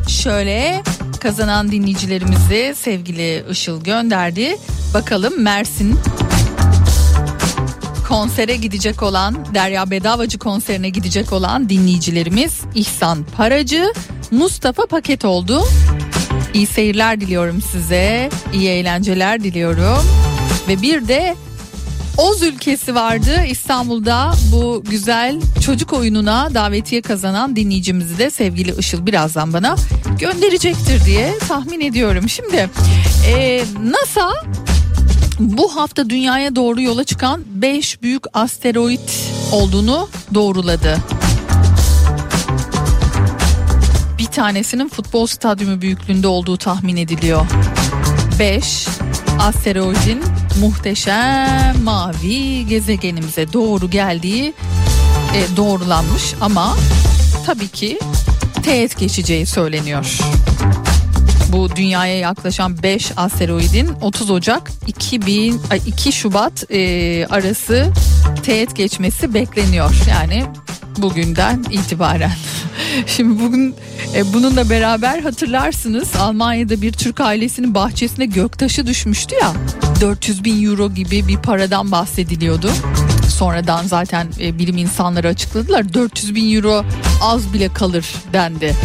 [0.08, 0.82] Şöyle
[1.20, 4.56] kazanan dinleyicilerimizi sevgili Işıl gönderdi.
[4.94, 5.98] Bakalım Mersin
[8.08, 13.92] konsere gidecek olan Derya Bedavacı konserine gidecek olan dinleyicilerimiz İhsan Paracı,
[14.30, 15.62] Mustafa Paket oldu.
[16.54, 18.30] İyi seyirler diliyorum size.
[18.52, 20.04] İyi eğlenceler diliyorum.
[20.68, 21.36] Ve bir de
[22.20, 29.52] Oz ülkesi vardı İstanbul'da bu güzel çocuk oyununa davetiye kazanan dinleyicimizi de sevgili Işıl birazdan
[29.52, 29.76] bana
[30.18, 32.28] gönderecektir diye tahmin ediyorum.
[32.28, 32.70] Şimdi
[33.26, 34.32] e, NASA
[35.38, 39.08] bu hafta dünyaya doğru yola çıkan 5 büyük asteroid
[39.52, 40.98] olduğunu doğruladı.
[44.18, 47.46] Bir tanesinin futbol stadyumu büyüklüğünde olduğu tahmin ediliyor.
[48.38, 48.86] 5
[49.38, 50.22] asteroidin
[50.60, 54.54] muhteşem mavi gezegenimize doğru geldiği
[55.34, 56.76] e, doğrulanmış ama
[57.46, 57.98] tabii ki
[58.62, 60.18] teğet geçeceği söyleniyor.
[61.52, 67.92] Bu dünyaya yaklaşan 5 asteroidin 30 Ocak 2000 ay, 2 Şubat e, arası
[68.42, 69.94] teğet geçmesi bekleniyor.
[70.10, 70.44] Yani
[70.98, 72.32] bugünden itibaren.
[73.06, 73.74] Şimdi bugün
[74.14, 79.52] e, bununla beraber hatırlarsınız Almanya'da bir Türk ailesinin bahçesine göktaşı düşmüştü ya.
[80.00, 82.70] 400 bin euro gibi bir paradan bahsediliyordu.
[83.28, 86.84] Sonradan zaten e, bilim insanları açıkladılar 400 bin euro
[87.22, 88.76] az bile kalır dendi.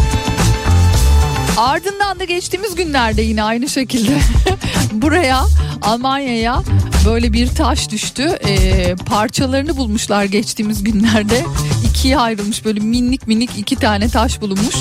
[1.56, 4.18] Ardından da geçtiğimiz günlerde yine aynı şekilde
[4.92, 5.44] buraya
[5.82, 6.62] Almanya'ya
[7.06, 8.38] böyle bir taş düştü.
[8.48, 11.44] Ee, parçalarını bulmuşlar geçtiğimiz günlerde.
[11.90, 14.76] ikiye ayrılmış böyle minik minik iki tane taş bulunmuş.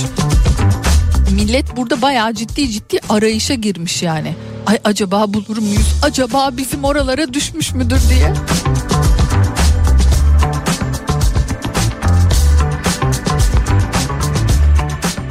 [1.32, 4.36] Millet burada bayağı ciddi ciddi arayışa girmiş yani.
[4.66, 5.96] Ay acaba bulur muyuz?
[6.02, 8.34] Acaba bizim oralara düşmüş müdür diye.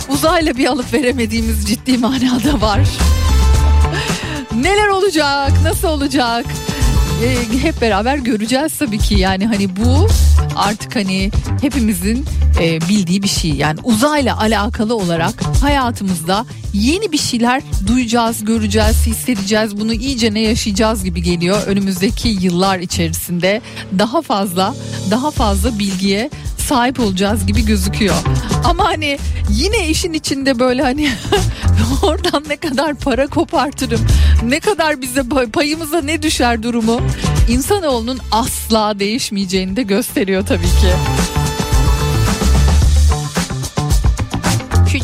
[0.08, 2.80] Uzayla bir alıp veremediğimiz ciddi manada var.
[4.54, 5.52] Neler olacak?
[5.62, 6.44] Nasıl olacak?
[7.24, 9.14] Ee, hep beraber göreceğiz tabii ki.
[9.14, 10.08] Yani hani bu
[10.56, 11.30] artık hani
[11.60, 12.24] hepimizin
[12.60, 13.50] e, bildiği bir şey.
[13.50, 19.80] Yani uzayla alakalı olarak hayatımızda yeni bir şeyler duyacağız, göreceğiz, hissedeceğiz.
[19.80, 21.62] Bunu iyice ne yaşayacağız gibi geliyor.
[21.66, 23.60] Önümüzdeki yıllar içerisinde
[23.98, 24.74] daha fazla,
[25.10, 26.30] daha fazla bilgiye
[26.68, 28.14] sahip olacağız gibi gözüküyor.
[28.64, 29.18] Ama hani
[29.50, 31.08] yine işin içinde böyle hani
[32.02, 34.00] oradan ne kadar para kopartırım,
[34.48, 37.00] ne kadar bize pay- payımıza ne düşer durumu
[37.48, 40.92] insanoğlunun asla değişmeyeceğini de gösteriyor tabii ki.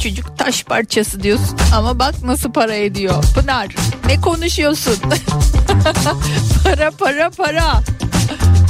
[0.01, 3.25] Küçücük taş parçası diyorsun ama bak nasıl para ediyor.
[3.35, 3.67] Pınar
[4.07, 4.97] ne konuşuyorsun?
[6.65, 7.83] para para para.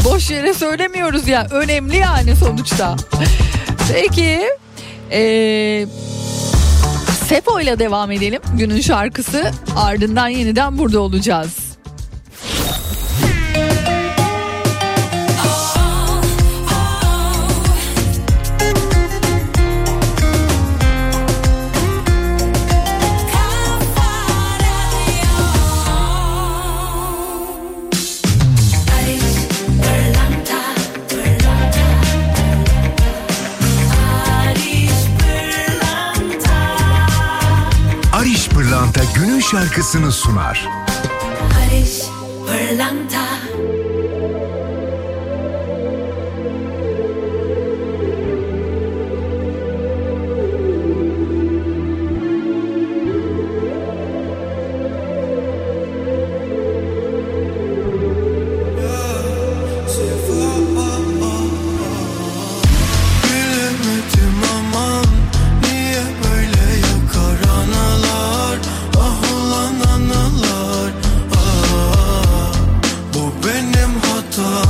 [0.05, 1.47] Boş yere söylemiyoruz ya.
[1.51, 2.97] Önemli yani sonuçta.
[3.93, 4.41] Peki.
[5.11, 5.87] Ee,
[7.29, 8.41] Sefo ile devam edelim.
[8.55, 11.70] Günün şarkısı ardından yeniden burada olacağız.
[39.43, 40.69] Şarkısını sunar.
[41.41, 42.03] Barış
[42.47, 43.30] Pırlanta
[74.41, 74.70] benim hatamda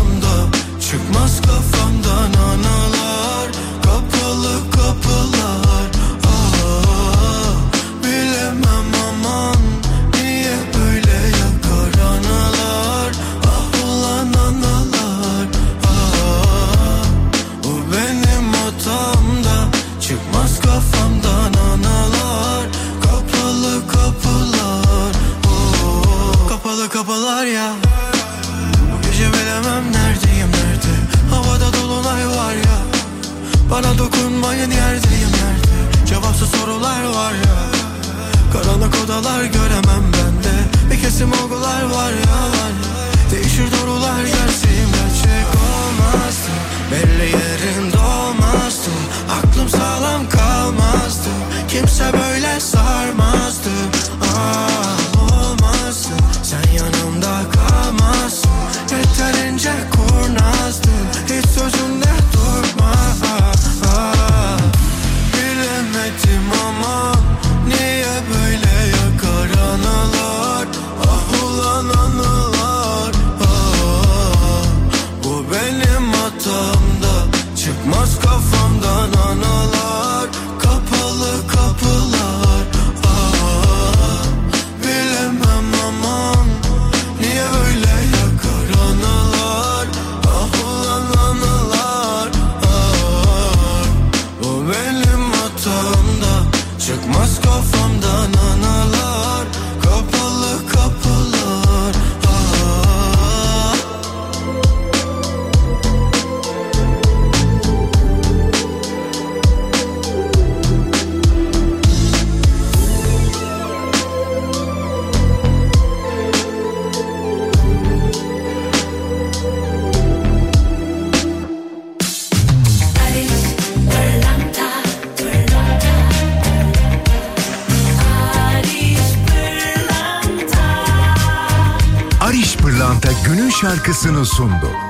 [134.02, 134.89] günün şarkısını sundu.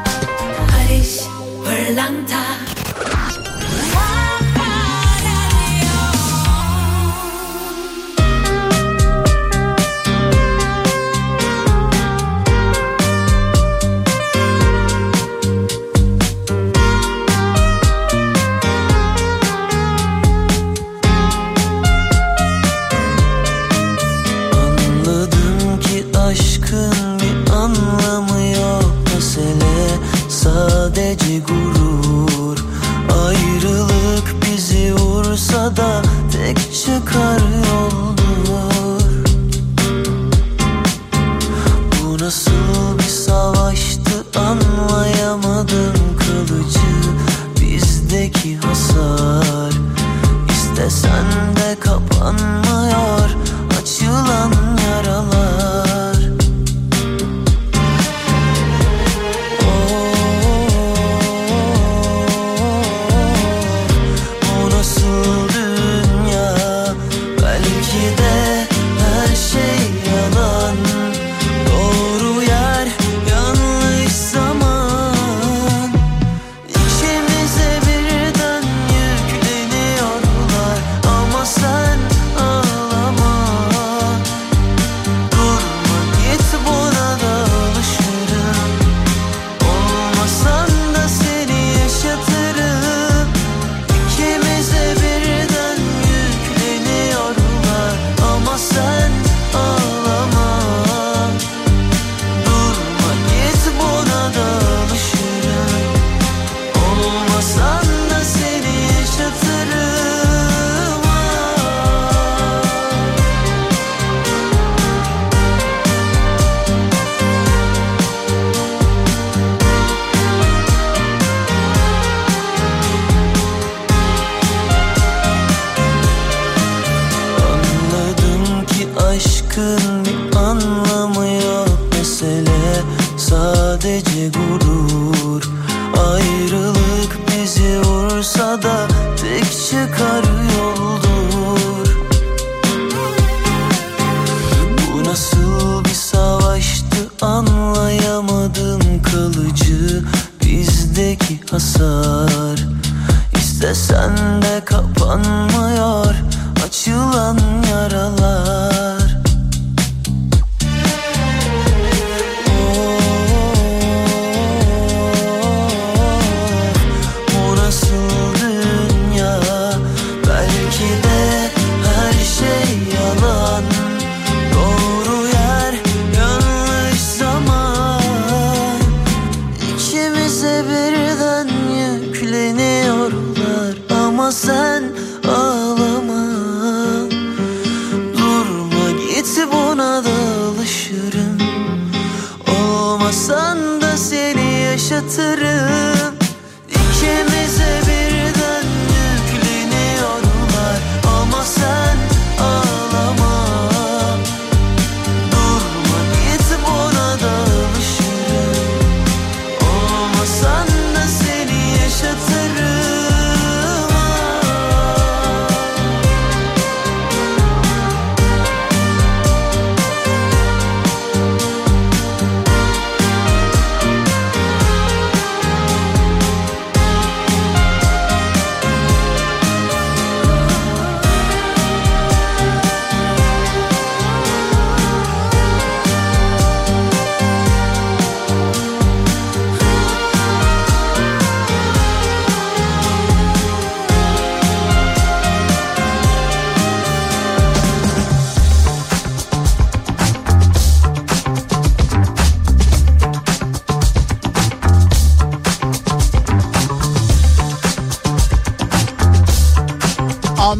[35.77, 36.03] Da
[36.33, 37.40] tek çıkar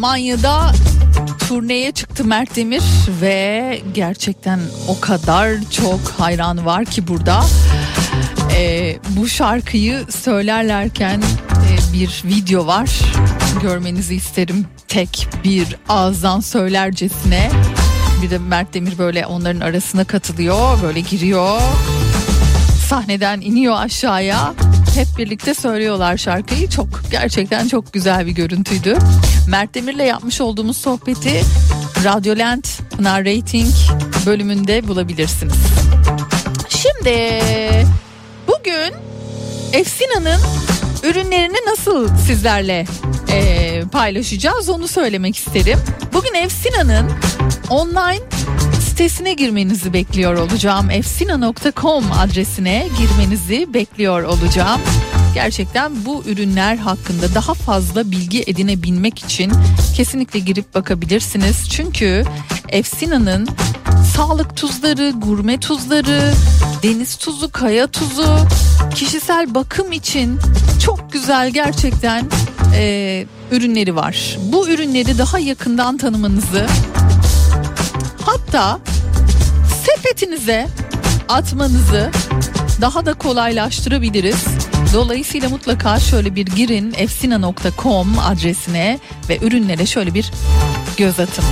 [0.01, 0.71] Almanya'da
[1.47, 2.83] turneye çıktı Mert Demir
[3.21, 7.43] ve gerçekten o kadar çok hayranı var ki burada.
[8.55, 11.21] Ee, bu şarkıyı söylerlerken
[11.51, 12.89] e, bir video var.
[13.61, 14.65] Görmenizi isterim.
[14.87, 17.51] Tek bir ağızdan söylercesine.
[18.21, 20.81] Bir de Mert Demir böyle onların arasına katılıyor.
[20.83, 21.61] Böyle giriyor.
[22.89, 24.53] Sahneden iniyor aşağıya.
[24.95, 26.69] Hep birlikte söylüyorlar şarkıyı.
[26.69, 28.97] Çok gerçekten çok güzel bir görüntüydü.
[29.47, 31.41] Mert Demir'le yapmış olduğumuz sohbeti
[32.03, 33.73] Radyolent Pınar Rating
[34.25, 35.55] bölümünde bulabilirsiniz.
[36.69, 37.43] Şimdi
[38.47, 38.93] bugün
[39.73, 40.39] Efsina'nın
[41.03, 42.85] ürünlerini nasıl sizlerle
[43.29, 45.79] eee, paylaşacağız onu söylemek isterim.
[46.13, 47.11] Bugün Efsina'nın
[47.69, 48.19] online
[48.89, 50.89] sitesine girmenizi bekliyor olacağım.
[50.89, 54.81] efsina.com adresine girmenizi bekliyor olacağım.
[55.33, 59.51] Gerçekten bu ürünler hakkında daha fazla bilgi edinebilmek için
[59.95, 61.69] kesinlikle girip bakabilirsiniz.
[61.69, 62.25] Çünkü
[62.69, 63.47] Efsina'nın
[64.15, 66.33] sağlık tuzları, gurme tuzları,
[66.83, 68.37] deniz tuzu, kaya tuzu,
[68.95, 70.39] kişisel bakım için
[70.85, 72.25] çok güzel gerçekten
[72.75, 74.37] e, ürünleri var.
[74.43, 76.67] Bu ürünleri daha yakından tanımanızı
[78.25, 78.79] hatta
[79.85, 80.67] sepetinize
[81.29, 82.11] atmanızı
[82.81, 84.45] daha da kolaylaştırabiliriz.
[84.93, 90.31] Dolayısıyla mutlaka şöyle bir girin efsina.com adresine ve ürünlere şöyle bir
[90.97, 91.45] göz atın.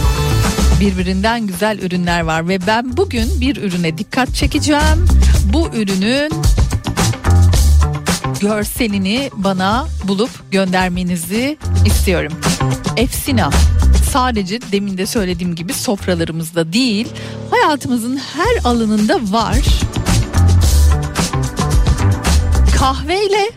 [0.80, 5.08] Birbirinden güzel ürünler var ve ben bugün bir ürüne dikkat çekeceğim.
[5.54, 6.32] Bu ürünün
[8.40, 12.34] görselini bana bulup göndermenizi istiyorum.
[12.98, 13.50] Efsina
[14.12, 17.08] sadece demin de söylediğim gibi sofralarımızda değil
[17.52, 19.58] hayatımızın her alanında var.
[22.80, 23.52] Kahveyle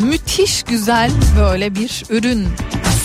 [0.00, 2.46] müthiş güzel böyle bir ürün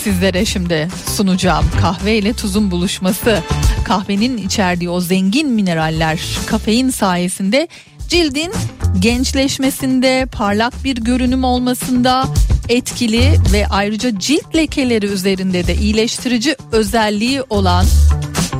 [0.02, 1.64] sizlere şimdi sunacağım.
[1.80, 3.42] Kahve ile tuzun buluşması.
[3.84, 7.68] Kahvenin içerdiği o zengin mineraller kafein sayesinde
[8.08, 8.52] cildin
[8.98, 12.28] gençleşmesinde, parlak bir görünüm olmasında
[12.68, 17.86] etkili ve ayrıca cilt lekeleri üzerinde de iyileştirici özelliği olan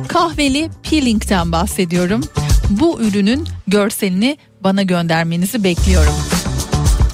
[0.07, 2.21] kahveli peeling'ten bahsediyorum.
[2.69, 6.13] Bu ürünün görselini bana göndermenizi bekliyorum.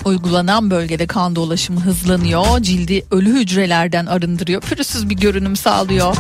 [0.05, 6.15] Uygulanan bölgede kan dolaşımı hızlanıyor, cildi ölü hücrelerden arındırıyor, pürüzsüz bir görünüm sağlıyor.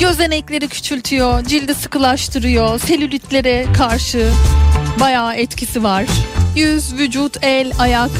[0.00, 4.30] Gözenekleri küçültüyor, cildi sıkılaştırıyor, selülitlere karşı
[5.00, 6.06] bayağı etkisi var.
[6.56, 8.10] Yüz, vücut, el, ayak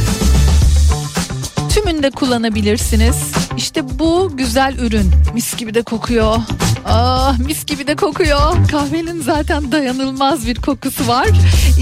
[1.75, 3.17] tümünde kullanabilirsiniz.
[3.57, 6.37] İşte bu güzel ürün mis gibi de kokuyor.
[6.85, 8.69] Ah mis gibi de kokuyor.
[8.71, 11.29] Kahvenin zaten dayanılmaz bir kokusu var.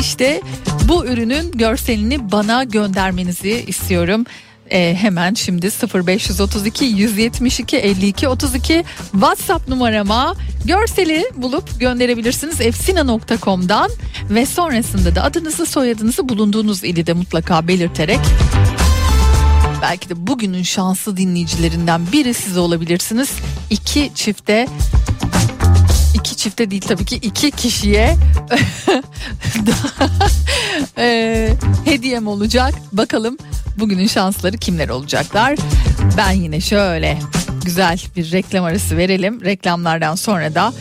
[0.01, 0.40] İşte
[0.88, 4.24] bu ürünün görselini bana göndermenizi istiyorum.
[4.70, 10.34] Ee, hemen şimdi 0532 172 52 32 WhatsApp numarama
[10.64, 13.90] görseli bulup gönderebilirsiniz efsina.com'dan
[14.30, 18.20] ve sonrasında da adınızı soyadınızı bulunduğunuz ili de mutlaka belirterek
[19.82, 23.30] belki de bugünün şanslı dinleyicilerinden biri siz olabilirsiniz.
[23.70, 24.68] İki çifte
[26.14, 28.16] iki çifte değil tabii ki iki kişiye
[30.98, 31.48] e,
[31.84, 32.74] hediyem olacak.
[32.92, 33.36] Bakalım
[33.78, 35.58] bugünün şansları kimler olacaklar.
[36.16, 37.18] Ben yine şöyle
[37.64, 39.44] güzel bir reklam arası verelim.
[39.44, 40.72] Reklamlardan sonra da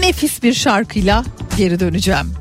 [0.00, 1.24] nefis bir şarkıyla
[1.56, 2.34] geri döneceğim.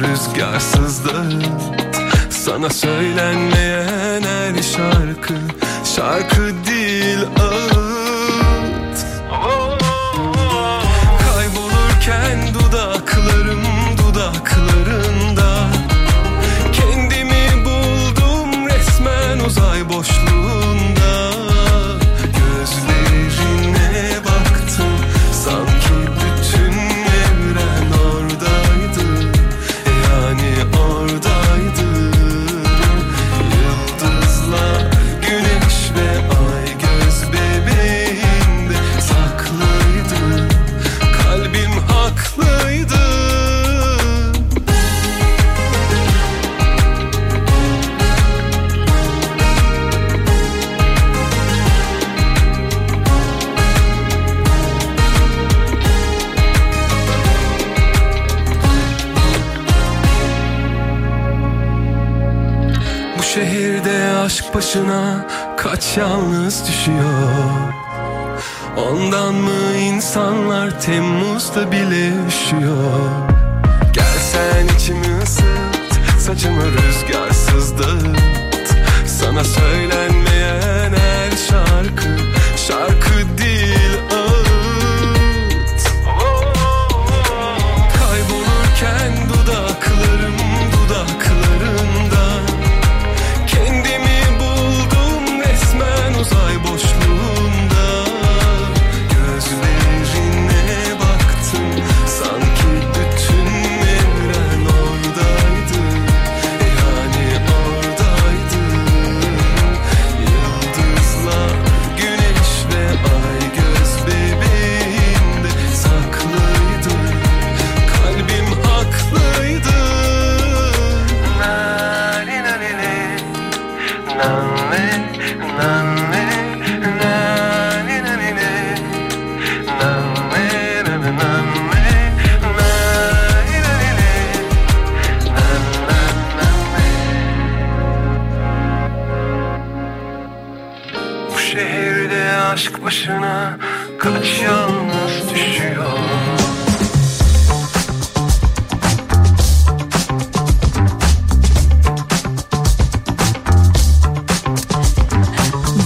[0.00, 1.04] Rüzgarsız
[2.30, 5.34] Sana söylenmeyen her şarkı
[5.96, 6.77] Şarkı değil
[64.68, 65.26] başına
[65.56, 67.72] kaç yalnız düşüyor?
[68.76, 73.00] Ondan mı insanlar Temmuz'da bile üşüyor?
[73.92, 78.74] Gelsen içimi ısıt Saçımı rüzgarsız dağıt
[79.06, 82.08] Sana söylenmeyen her şarkı
[82.56, 83.57] Şarkı değil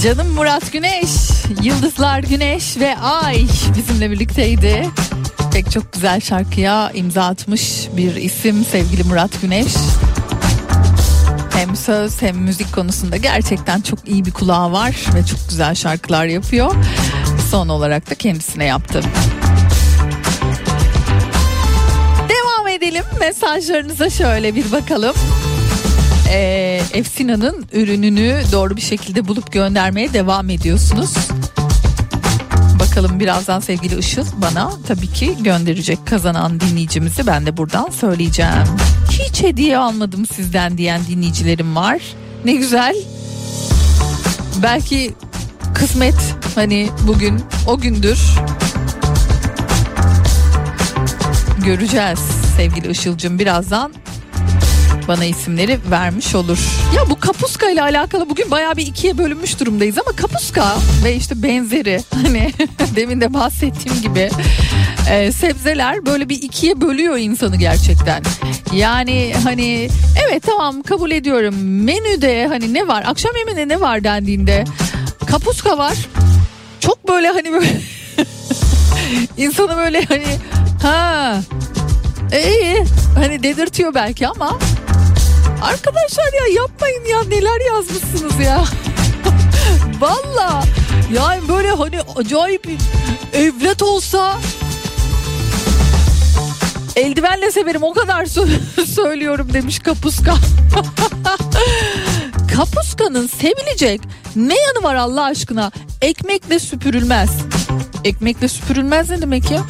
[0.02, 1.10] Canım Murat Güneş,
[1.62, 3.46] Yıldızlar Güneş ve Ay
[3.76, 4.88] bizimle birlikteydi.
[5.52, 9.72] Pek çok güzel şarkıya imza atmış bir isim sevgili Murat Güneş.
[11.52, 16.26] Hem söz hem müzik konusunda gerçekten çok iyi bir kulağı var ve çok güzel şarkılar
[16.26, 16.74] yapıyor.
[17.50, 19.04] Son olarak da kendisine yaptım.
[22.28, 25.14] Devam edelim mesajlarınıza şöyle bir bakalım.
[26.28, 31.14] Ee, Efsina'nın ürününü doğru bir şekilde bulup göndermeye devam ediyorsunuz.
[32.80, 38.64] Bakalım birazdan sevgili Işıl bana tabii ki gönderecek kazanan dinleyicimizi ben de buradan söyleyeceğim.
[39.10, 42.02] Hiç hediye almadım sizden diyen dinleyicilerim var.
[42.44, 42.96] Ne güzel.
[44.62, 45.14] Belki
[45.74, 48.18] kısmet hani bugün o gündür.
[51.64, 52.20] Göreceğiz
[52.56, 53.92] sevgili Işıl'cım birazdan
[55.08, 56.58] bana isimleri vermiş olur.
[56.96, 61.42] Ya bu kapuska ile alakalı bugün bayağı bir ikiye bölünmüş durumdayız ama kapuska ve işte
[61.42, 62.52] benzeri hani
[62.96, 64.30] demin de bahsettiğim gibi
[65.10, 68.22] e, sebzeler böyle bir ikiye bölüyor insanı gerçekten.
[68.74, 69.88] Yani hani
[70.26, 71.54] evet tamam kabul ediyorum
[71.84, 74.64] menüde hani ne var akşam yemeğinde ne var dendiğinde
[75.30, 75.94] kapuska var.
[76.80, 77.66] Çok böyle hani böyle
[79.36, 80.26] insanı böyle hani
[80.82, 81.40] ha
[82.32, 82.84] iyi
[83.14, 84.58] hani dedirtiyor belki ama
[85.62, 88.64] Arkadaşlar ya yapmayın ya neler yazmışsınız ya.
[90.00, 90.62] Valla
[91.12, 92.68] yani böyle hani acayip
[93.32, 94.36] evlat olsa
[96.96, 100.34] eldivenle severim o kadar sö- söylüyorum demiş kapuska.
[102.56, 104.00] Kapuskanın sevilecek
[104.36, 105.70] ne yanı var Allah aşkına?
[106.00, 107.30] Ekmekle süpürülmez.
[108.04, 109.60] Ekmekle süpürülmez ne demek ya?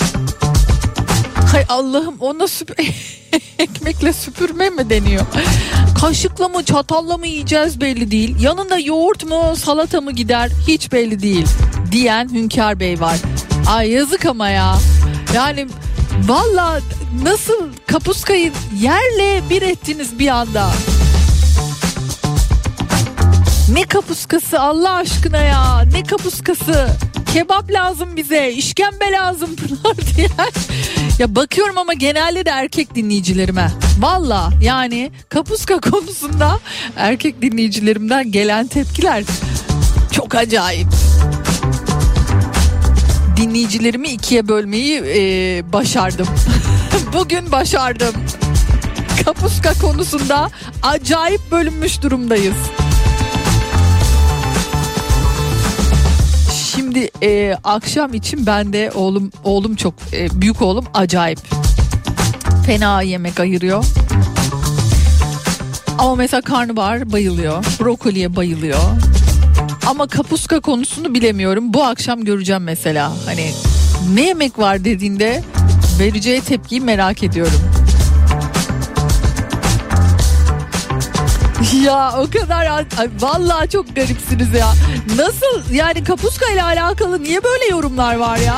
[1.52, 2.80] Hay Allah'ım ona süp
[3.58, 5.22] ekmekle süpürme mi deniyor?
[6.00, 8.36] Kaşıkla mı çatalla mı yiyeceğiz belli değil.
[8.40, 11.46] Yanında yoğurt mu salata mı gider hiç belli değil.
[11.90, 13.16] Diyen Hünkar Bey var.
[13.70, 14.74] Ay yazık ama ya.
[15.34, 15.66] Yani
[16.22, 16.80] valla
[17.22, 20.70] nasıl kapuskayı yerle bir ettiniz bir anda.
[23.72, 26.88] Ne kapuskası Allah aşkına ya ne kapuskası.
[27.32, 30.28] Kebap lazım bize işkembe lazım Pınar diye.
[31.18, 33.70] Ya bakıyorum ama genelde de erkek dinleyicilerime.
[33.98, 36.58] Valla yani kapuska konusunda
[36.96, 39.24] erkek dinleyicilerimden gelen tepkiler
[40.12, 40.88] çok acayip.
[43.36, 46.26] Dinleyicilerimi ikiye bölmeyi e, başardım.
[47.14, 48.14] Bugün başardım.
[49.24, 50.50] Kapuska konusunda
[50.82, 52.54] acayip bölünmüş durumdayız.
[56.92, 61.38] Şimdi e, akşam için ben de oğlum oğlum çok e, büyük oğlum acayip
[62.66, 63.84] fena yemek ayırıyor.
[65.98, 68.78] Ama mesela karnabahar bayılıyor, brokoliye bayılıyor.
[69.86, 71.74] Ama kapuska konusunu bilemiyorum.
[71.74, 73.12] Bu akşam göreceğim mesela.
[73.26, 73.50] Hani
[74.14, 75.42] ne yemek var dediğinde
[76.00, 77.60] vereceği tepkiyi merak ediyorum.
[81.84, 82.86] Ya o kadar ay,
[83.20, 84.72] vallahi çok garipsiniz ya.
[85.16, 88.56] Nasıl yani kapuska ile alakalı niye böyle yorumlar var ya?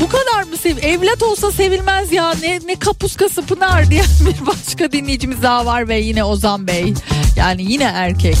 [0.00, 4.92] Bu kadar mı sev evlat olsa sevilmez ya ne ne kapuskası Pınar diye bir başka
[4.92, 6.94] dinleyicimiz daha var ve yine Ozan Bey.
[7.36, 8.38] Yani yine erkek.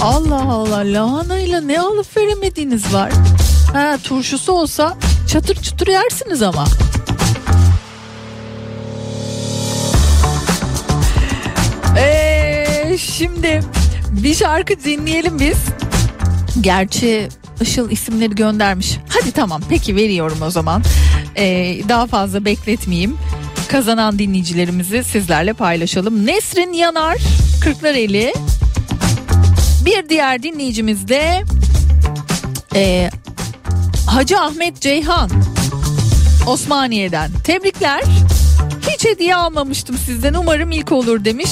[0.00, 3.12] Allah Allah lahanayla ne alıp veremediğiniz var.
[3.72, 4.96] Ha turşusu olsa
[5.28, 6.64] çatır çutur yersiniz ama.
[13.00, 13.60] Şimdi
[14.10, 15.58] bir şarkı dinleyelim biz.
[16.60, 17.28] Gerçi
[17.60, 18.96] Işıl isimleri göndermiş.
[19.08, 20.82] Hadi tamam peki veriyorum o zaman.
[21.36, 23.16] Ee, daha fazla bekletmeyeyim.
[23.68, 26.26] Kazanan dinleyicilerimizi sizlerle paylaşalım.
[26.26, 27.18] Nesrin Yanar
[27.60, 28.34] Kırklareli.
[29.84, 31.42] Bir diğer dinleyicimiz de
[32.74, 33.10] e,
[34.06, 35.30] Hacı Ahmet Ceyhan
[36.46, 37.30] Osmaniye'den.
[37.44, 38.02] Tebrikler.
[38.90, 40.34] Hiç hediye almamıştım sizden.
[40.34, 41.50] Umarım ilk olur demiş.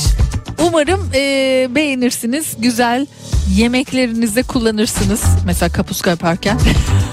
[0.59, 2.55] Umarım e, beğenirsiniz.
[2.59, 3.07] Güzel
[3.55, 5.23] yemeklerinizde kullanırsınız.
[5.47, 6.59] Mesela kapuska yaparken.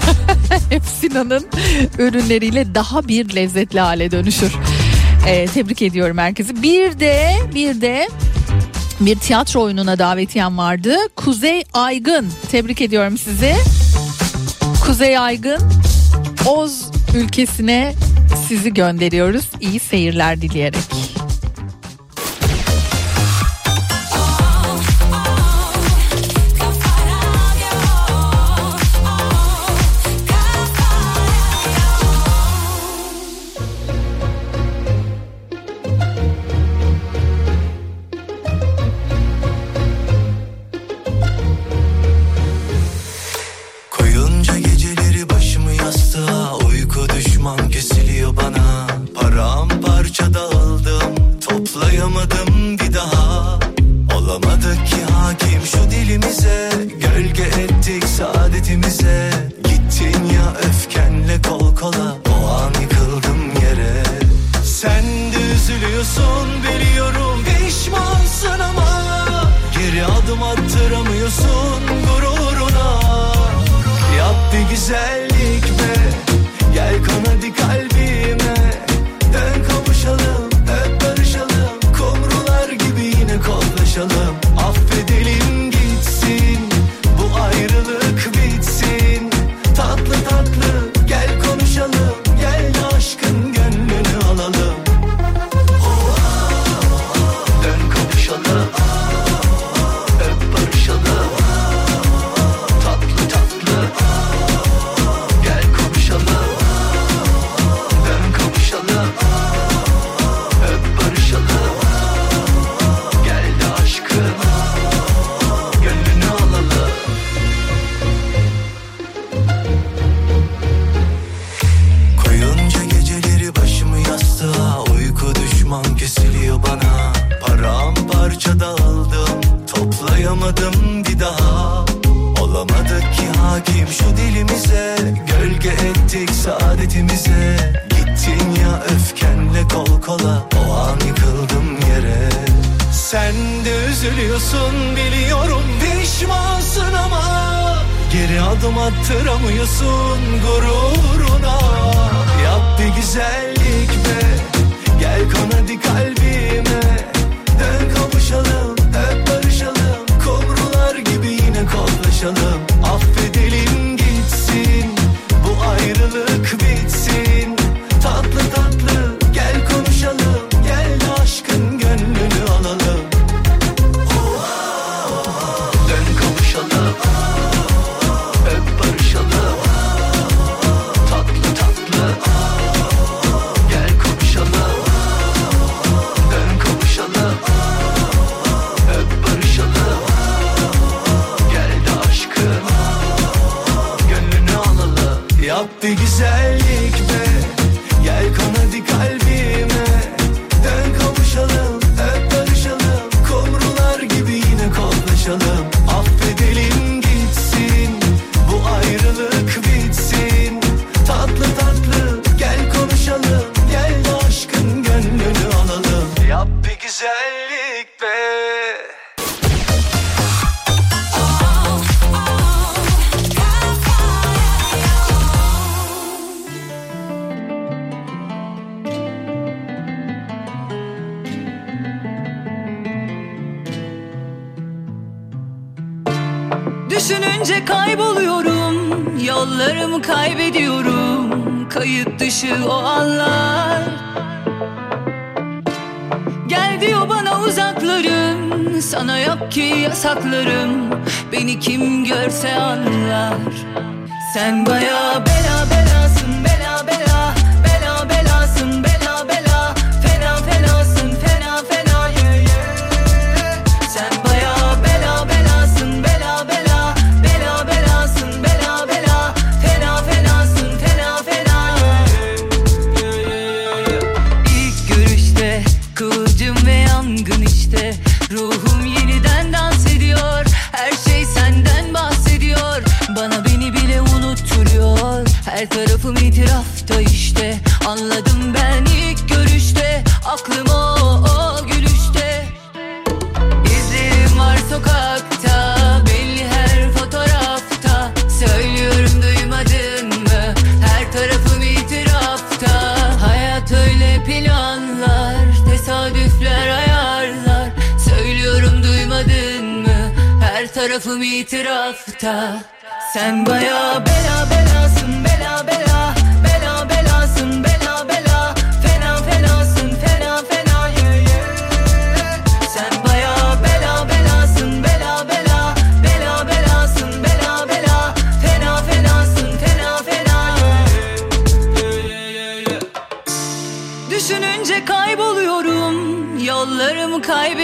[0.70, 1.46] Hep Sinan'ın
[1.98, 4.52] ürünleriyle daha bir lezzetli hale dönüşür.
[5.26, 6.62] E, tebrik ediyorum herkesi.
[6.62, 8.08] Bir de bir de
[9.00, 10.96] bir tiyatro oyununa davetiyem vardı.
[11.16, 12.26] Kuzey Aygın.
[12.50, 13.54] Tebrik ediyorum sizi.
[14.86, 15.60] Kuzey Aygın
[16.46, 16.82] Oz
[17.16, 17.94] ülkesine
[18.48, 19.44] sizi gönderiyoruz.
[19.60, 20.80] İyi seyirler dileyerek.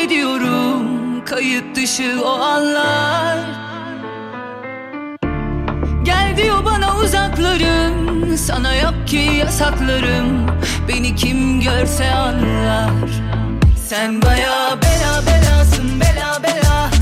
[0.02, 3.38] Kaybediyorum Kayıt dışı o anlar.
[6.02, 8.36] Gel diyor bana uzaklarım.
[8.36, 10.46] Sana yok ki yasaklarım.
[10.88, 12.90] Beni kim görse anlar.
[13.88, 17.01] Sen baya bela belasın bela bela Bela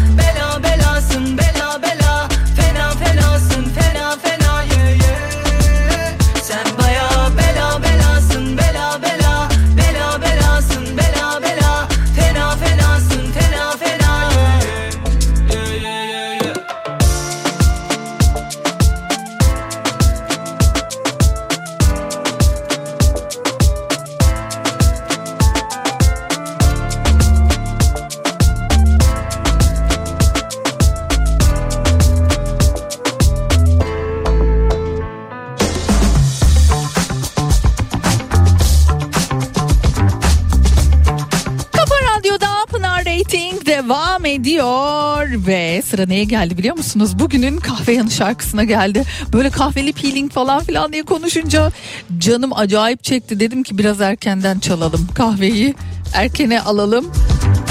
[44.35, 47.19] ediyor ve sıra neye geldi biliyor musunuz?
[47.19, 49.05] Bugünün kahve yanı şarkısına geldi.
[49.33, 51.73] Böyle kahveli peeling falan filan diye konuşunca
[52.19, 53.41] canım acayip çekti.
[53.41, 55.75] Dedim ki biraz erkenden çalalım kahveyi.
[56.15, 57.13] Erkene alalım.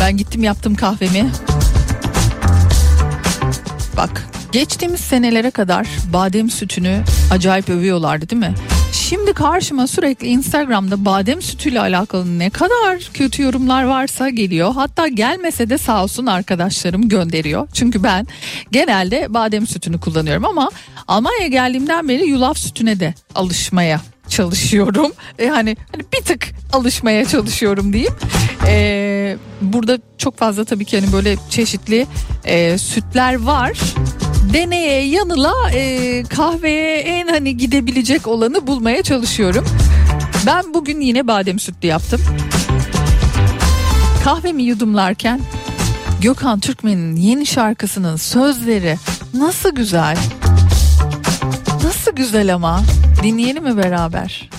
[0.02, 1.30] Ben gittim yaptım kahvemi.
[3.98, 8.54] Bak geçtiğimiz senelere kadar badem sütünü acayip övüyorlardı değil mi?
[8.92, 14.72] Şimdi karşıma sürekli Instagram'da badem sütüyle alakalı ne kadar kötü yorumlar varsa geliyor.
[14.76, 17.68] Hatta gelmese de sağ olsun arkadaşlarım gönderiyor.
[17.74, 18.28] Çünkü ben
[18.72, 20.70] genelde badem sütünü kullanıyorum ama
[21.08, 25.12] Almanya'ya geldiğimden beri yulaf sütüne de alışmaya çalışıyorum.
[25.46, 28.14] Yani hani bir tık alışmaya çalışıyorum diyeyim.
[28.68, 32.08] Ee, burada çok fazla tabii ki hani böyle çeşitli
[32.46, 33.78] e, sütler var.
[34.54, 39.66] Deneye yanıla e, kahveye en hani gidebilecek olanı bulmaya çalışıyorum.
[40.46, 42.22] Ben bugün yine badem sütlü yaptım.
[44.24, 45.42] Kahvemi yudumlarken
[46.22, 48.96] Gökhan Türkmen'in yeni şarkısının sözleri
[49.34, 50.18] nasıl güzel.
[51.84, 52.82] Nasıl güzel ama.
[53.24, 54.50] Dinleyelim mi beraber?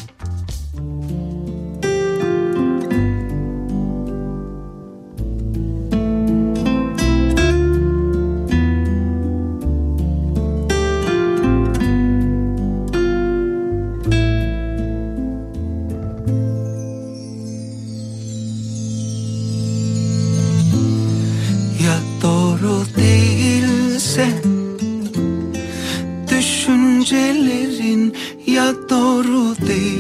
[29.33, 30.00] Doğru değilse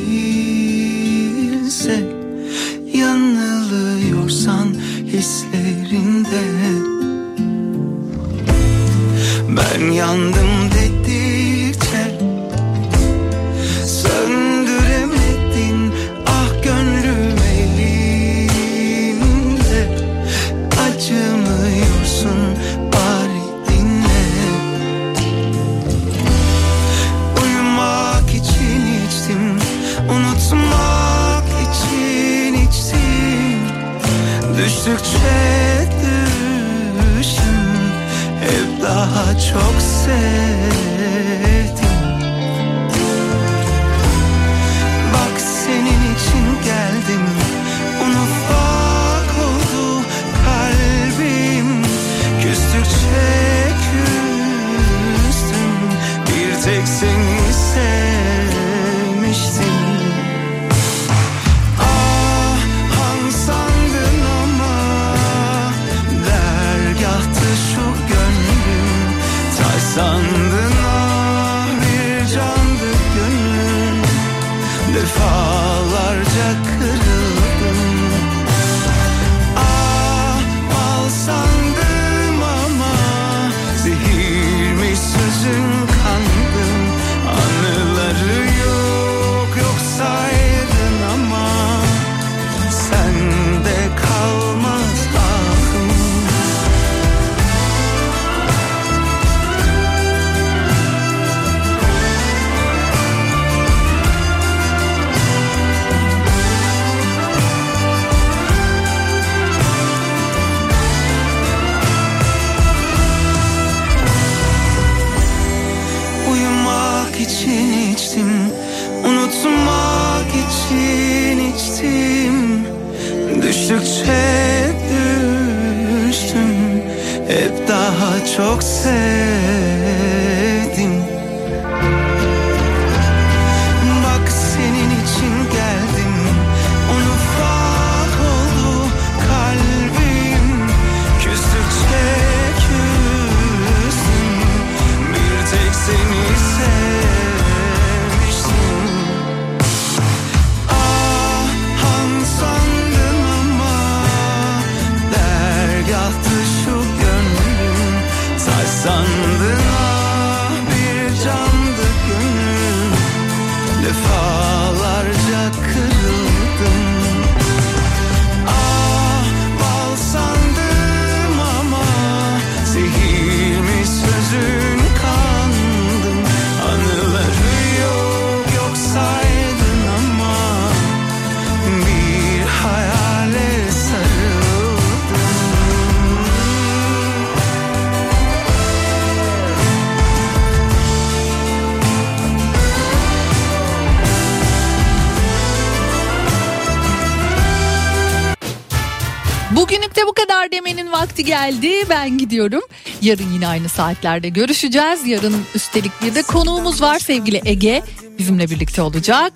[201.11, 201.89] vakti geldi.
[201.89, 202.62] Ben gidiyorum.
[203.03, 205.07] Yarın yine aynı saatlerde görüşeceğiz.
[205.07, 207.82] Yarın üstelik bir de konuğumuz var sevgili Ege.
[208.19, 209.32] Bizimle birlikte olacak.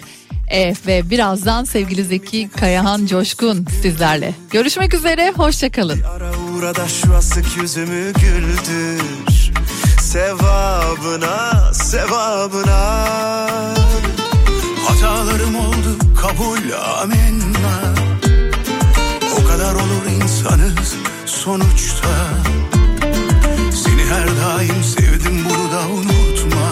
[0.49, 4.35] E, ve birazdan sevgili Zeki Kayahan Coşkun sizlerle.
[4.51, 5.33] Görüşmek üzere.
[5.37, 6.01] Hoşçakalın.
[7.61, 9.53] Yüzümü güldür
[10.01, 13.05] Sevabına, sevabına
[14.87, 17.95] Hatalarım oldu kabul amenna
[19.41, 21.04] O kadar olur insanız
[21.45, 22.09] sonuçta.
[23.85, 26.69] Seni her daim sevdim bunu da unutma.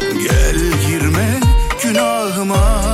[0.00, 0.56] Gel
[0.88, 1.40] girme
[1.82, 2.84] günahıma.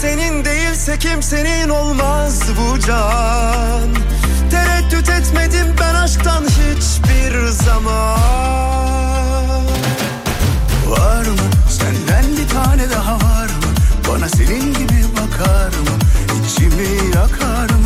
[0.00, 3.88] Senin değilse kimsenin olmaz bu can.
[4.50, 8.20] Tereddüt etmedim ben aşktan hiçbir zaman.
[10.88, 11.46] Var mı?
[11.70, 13.70] Senden bir tane daha var mı?
[14.08, 15.96] Bana senin gibi bakar mı?
[16.46, 17.85] İçimi yakar mı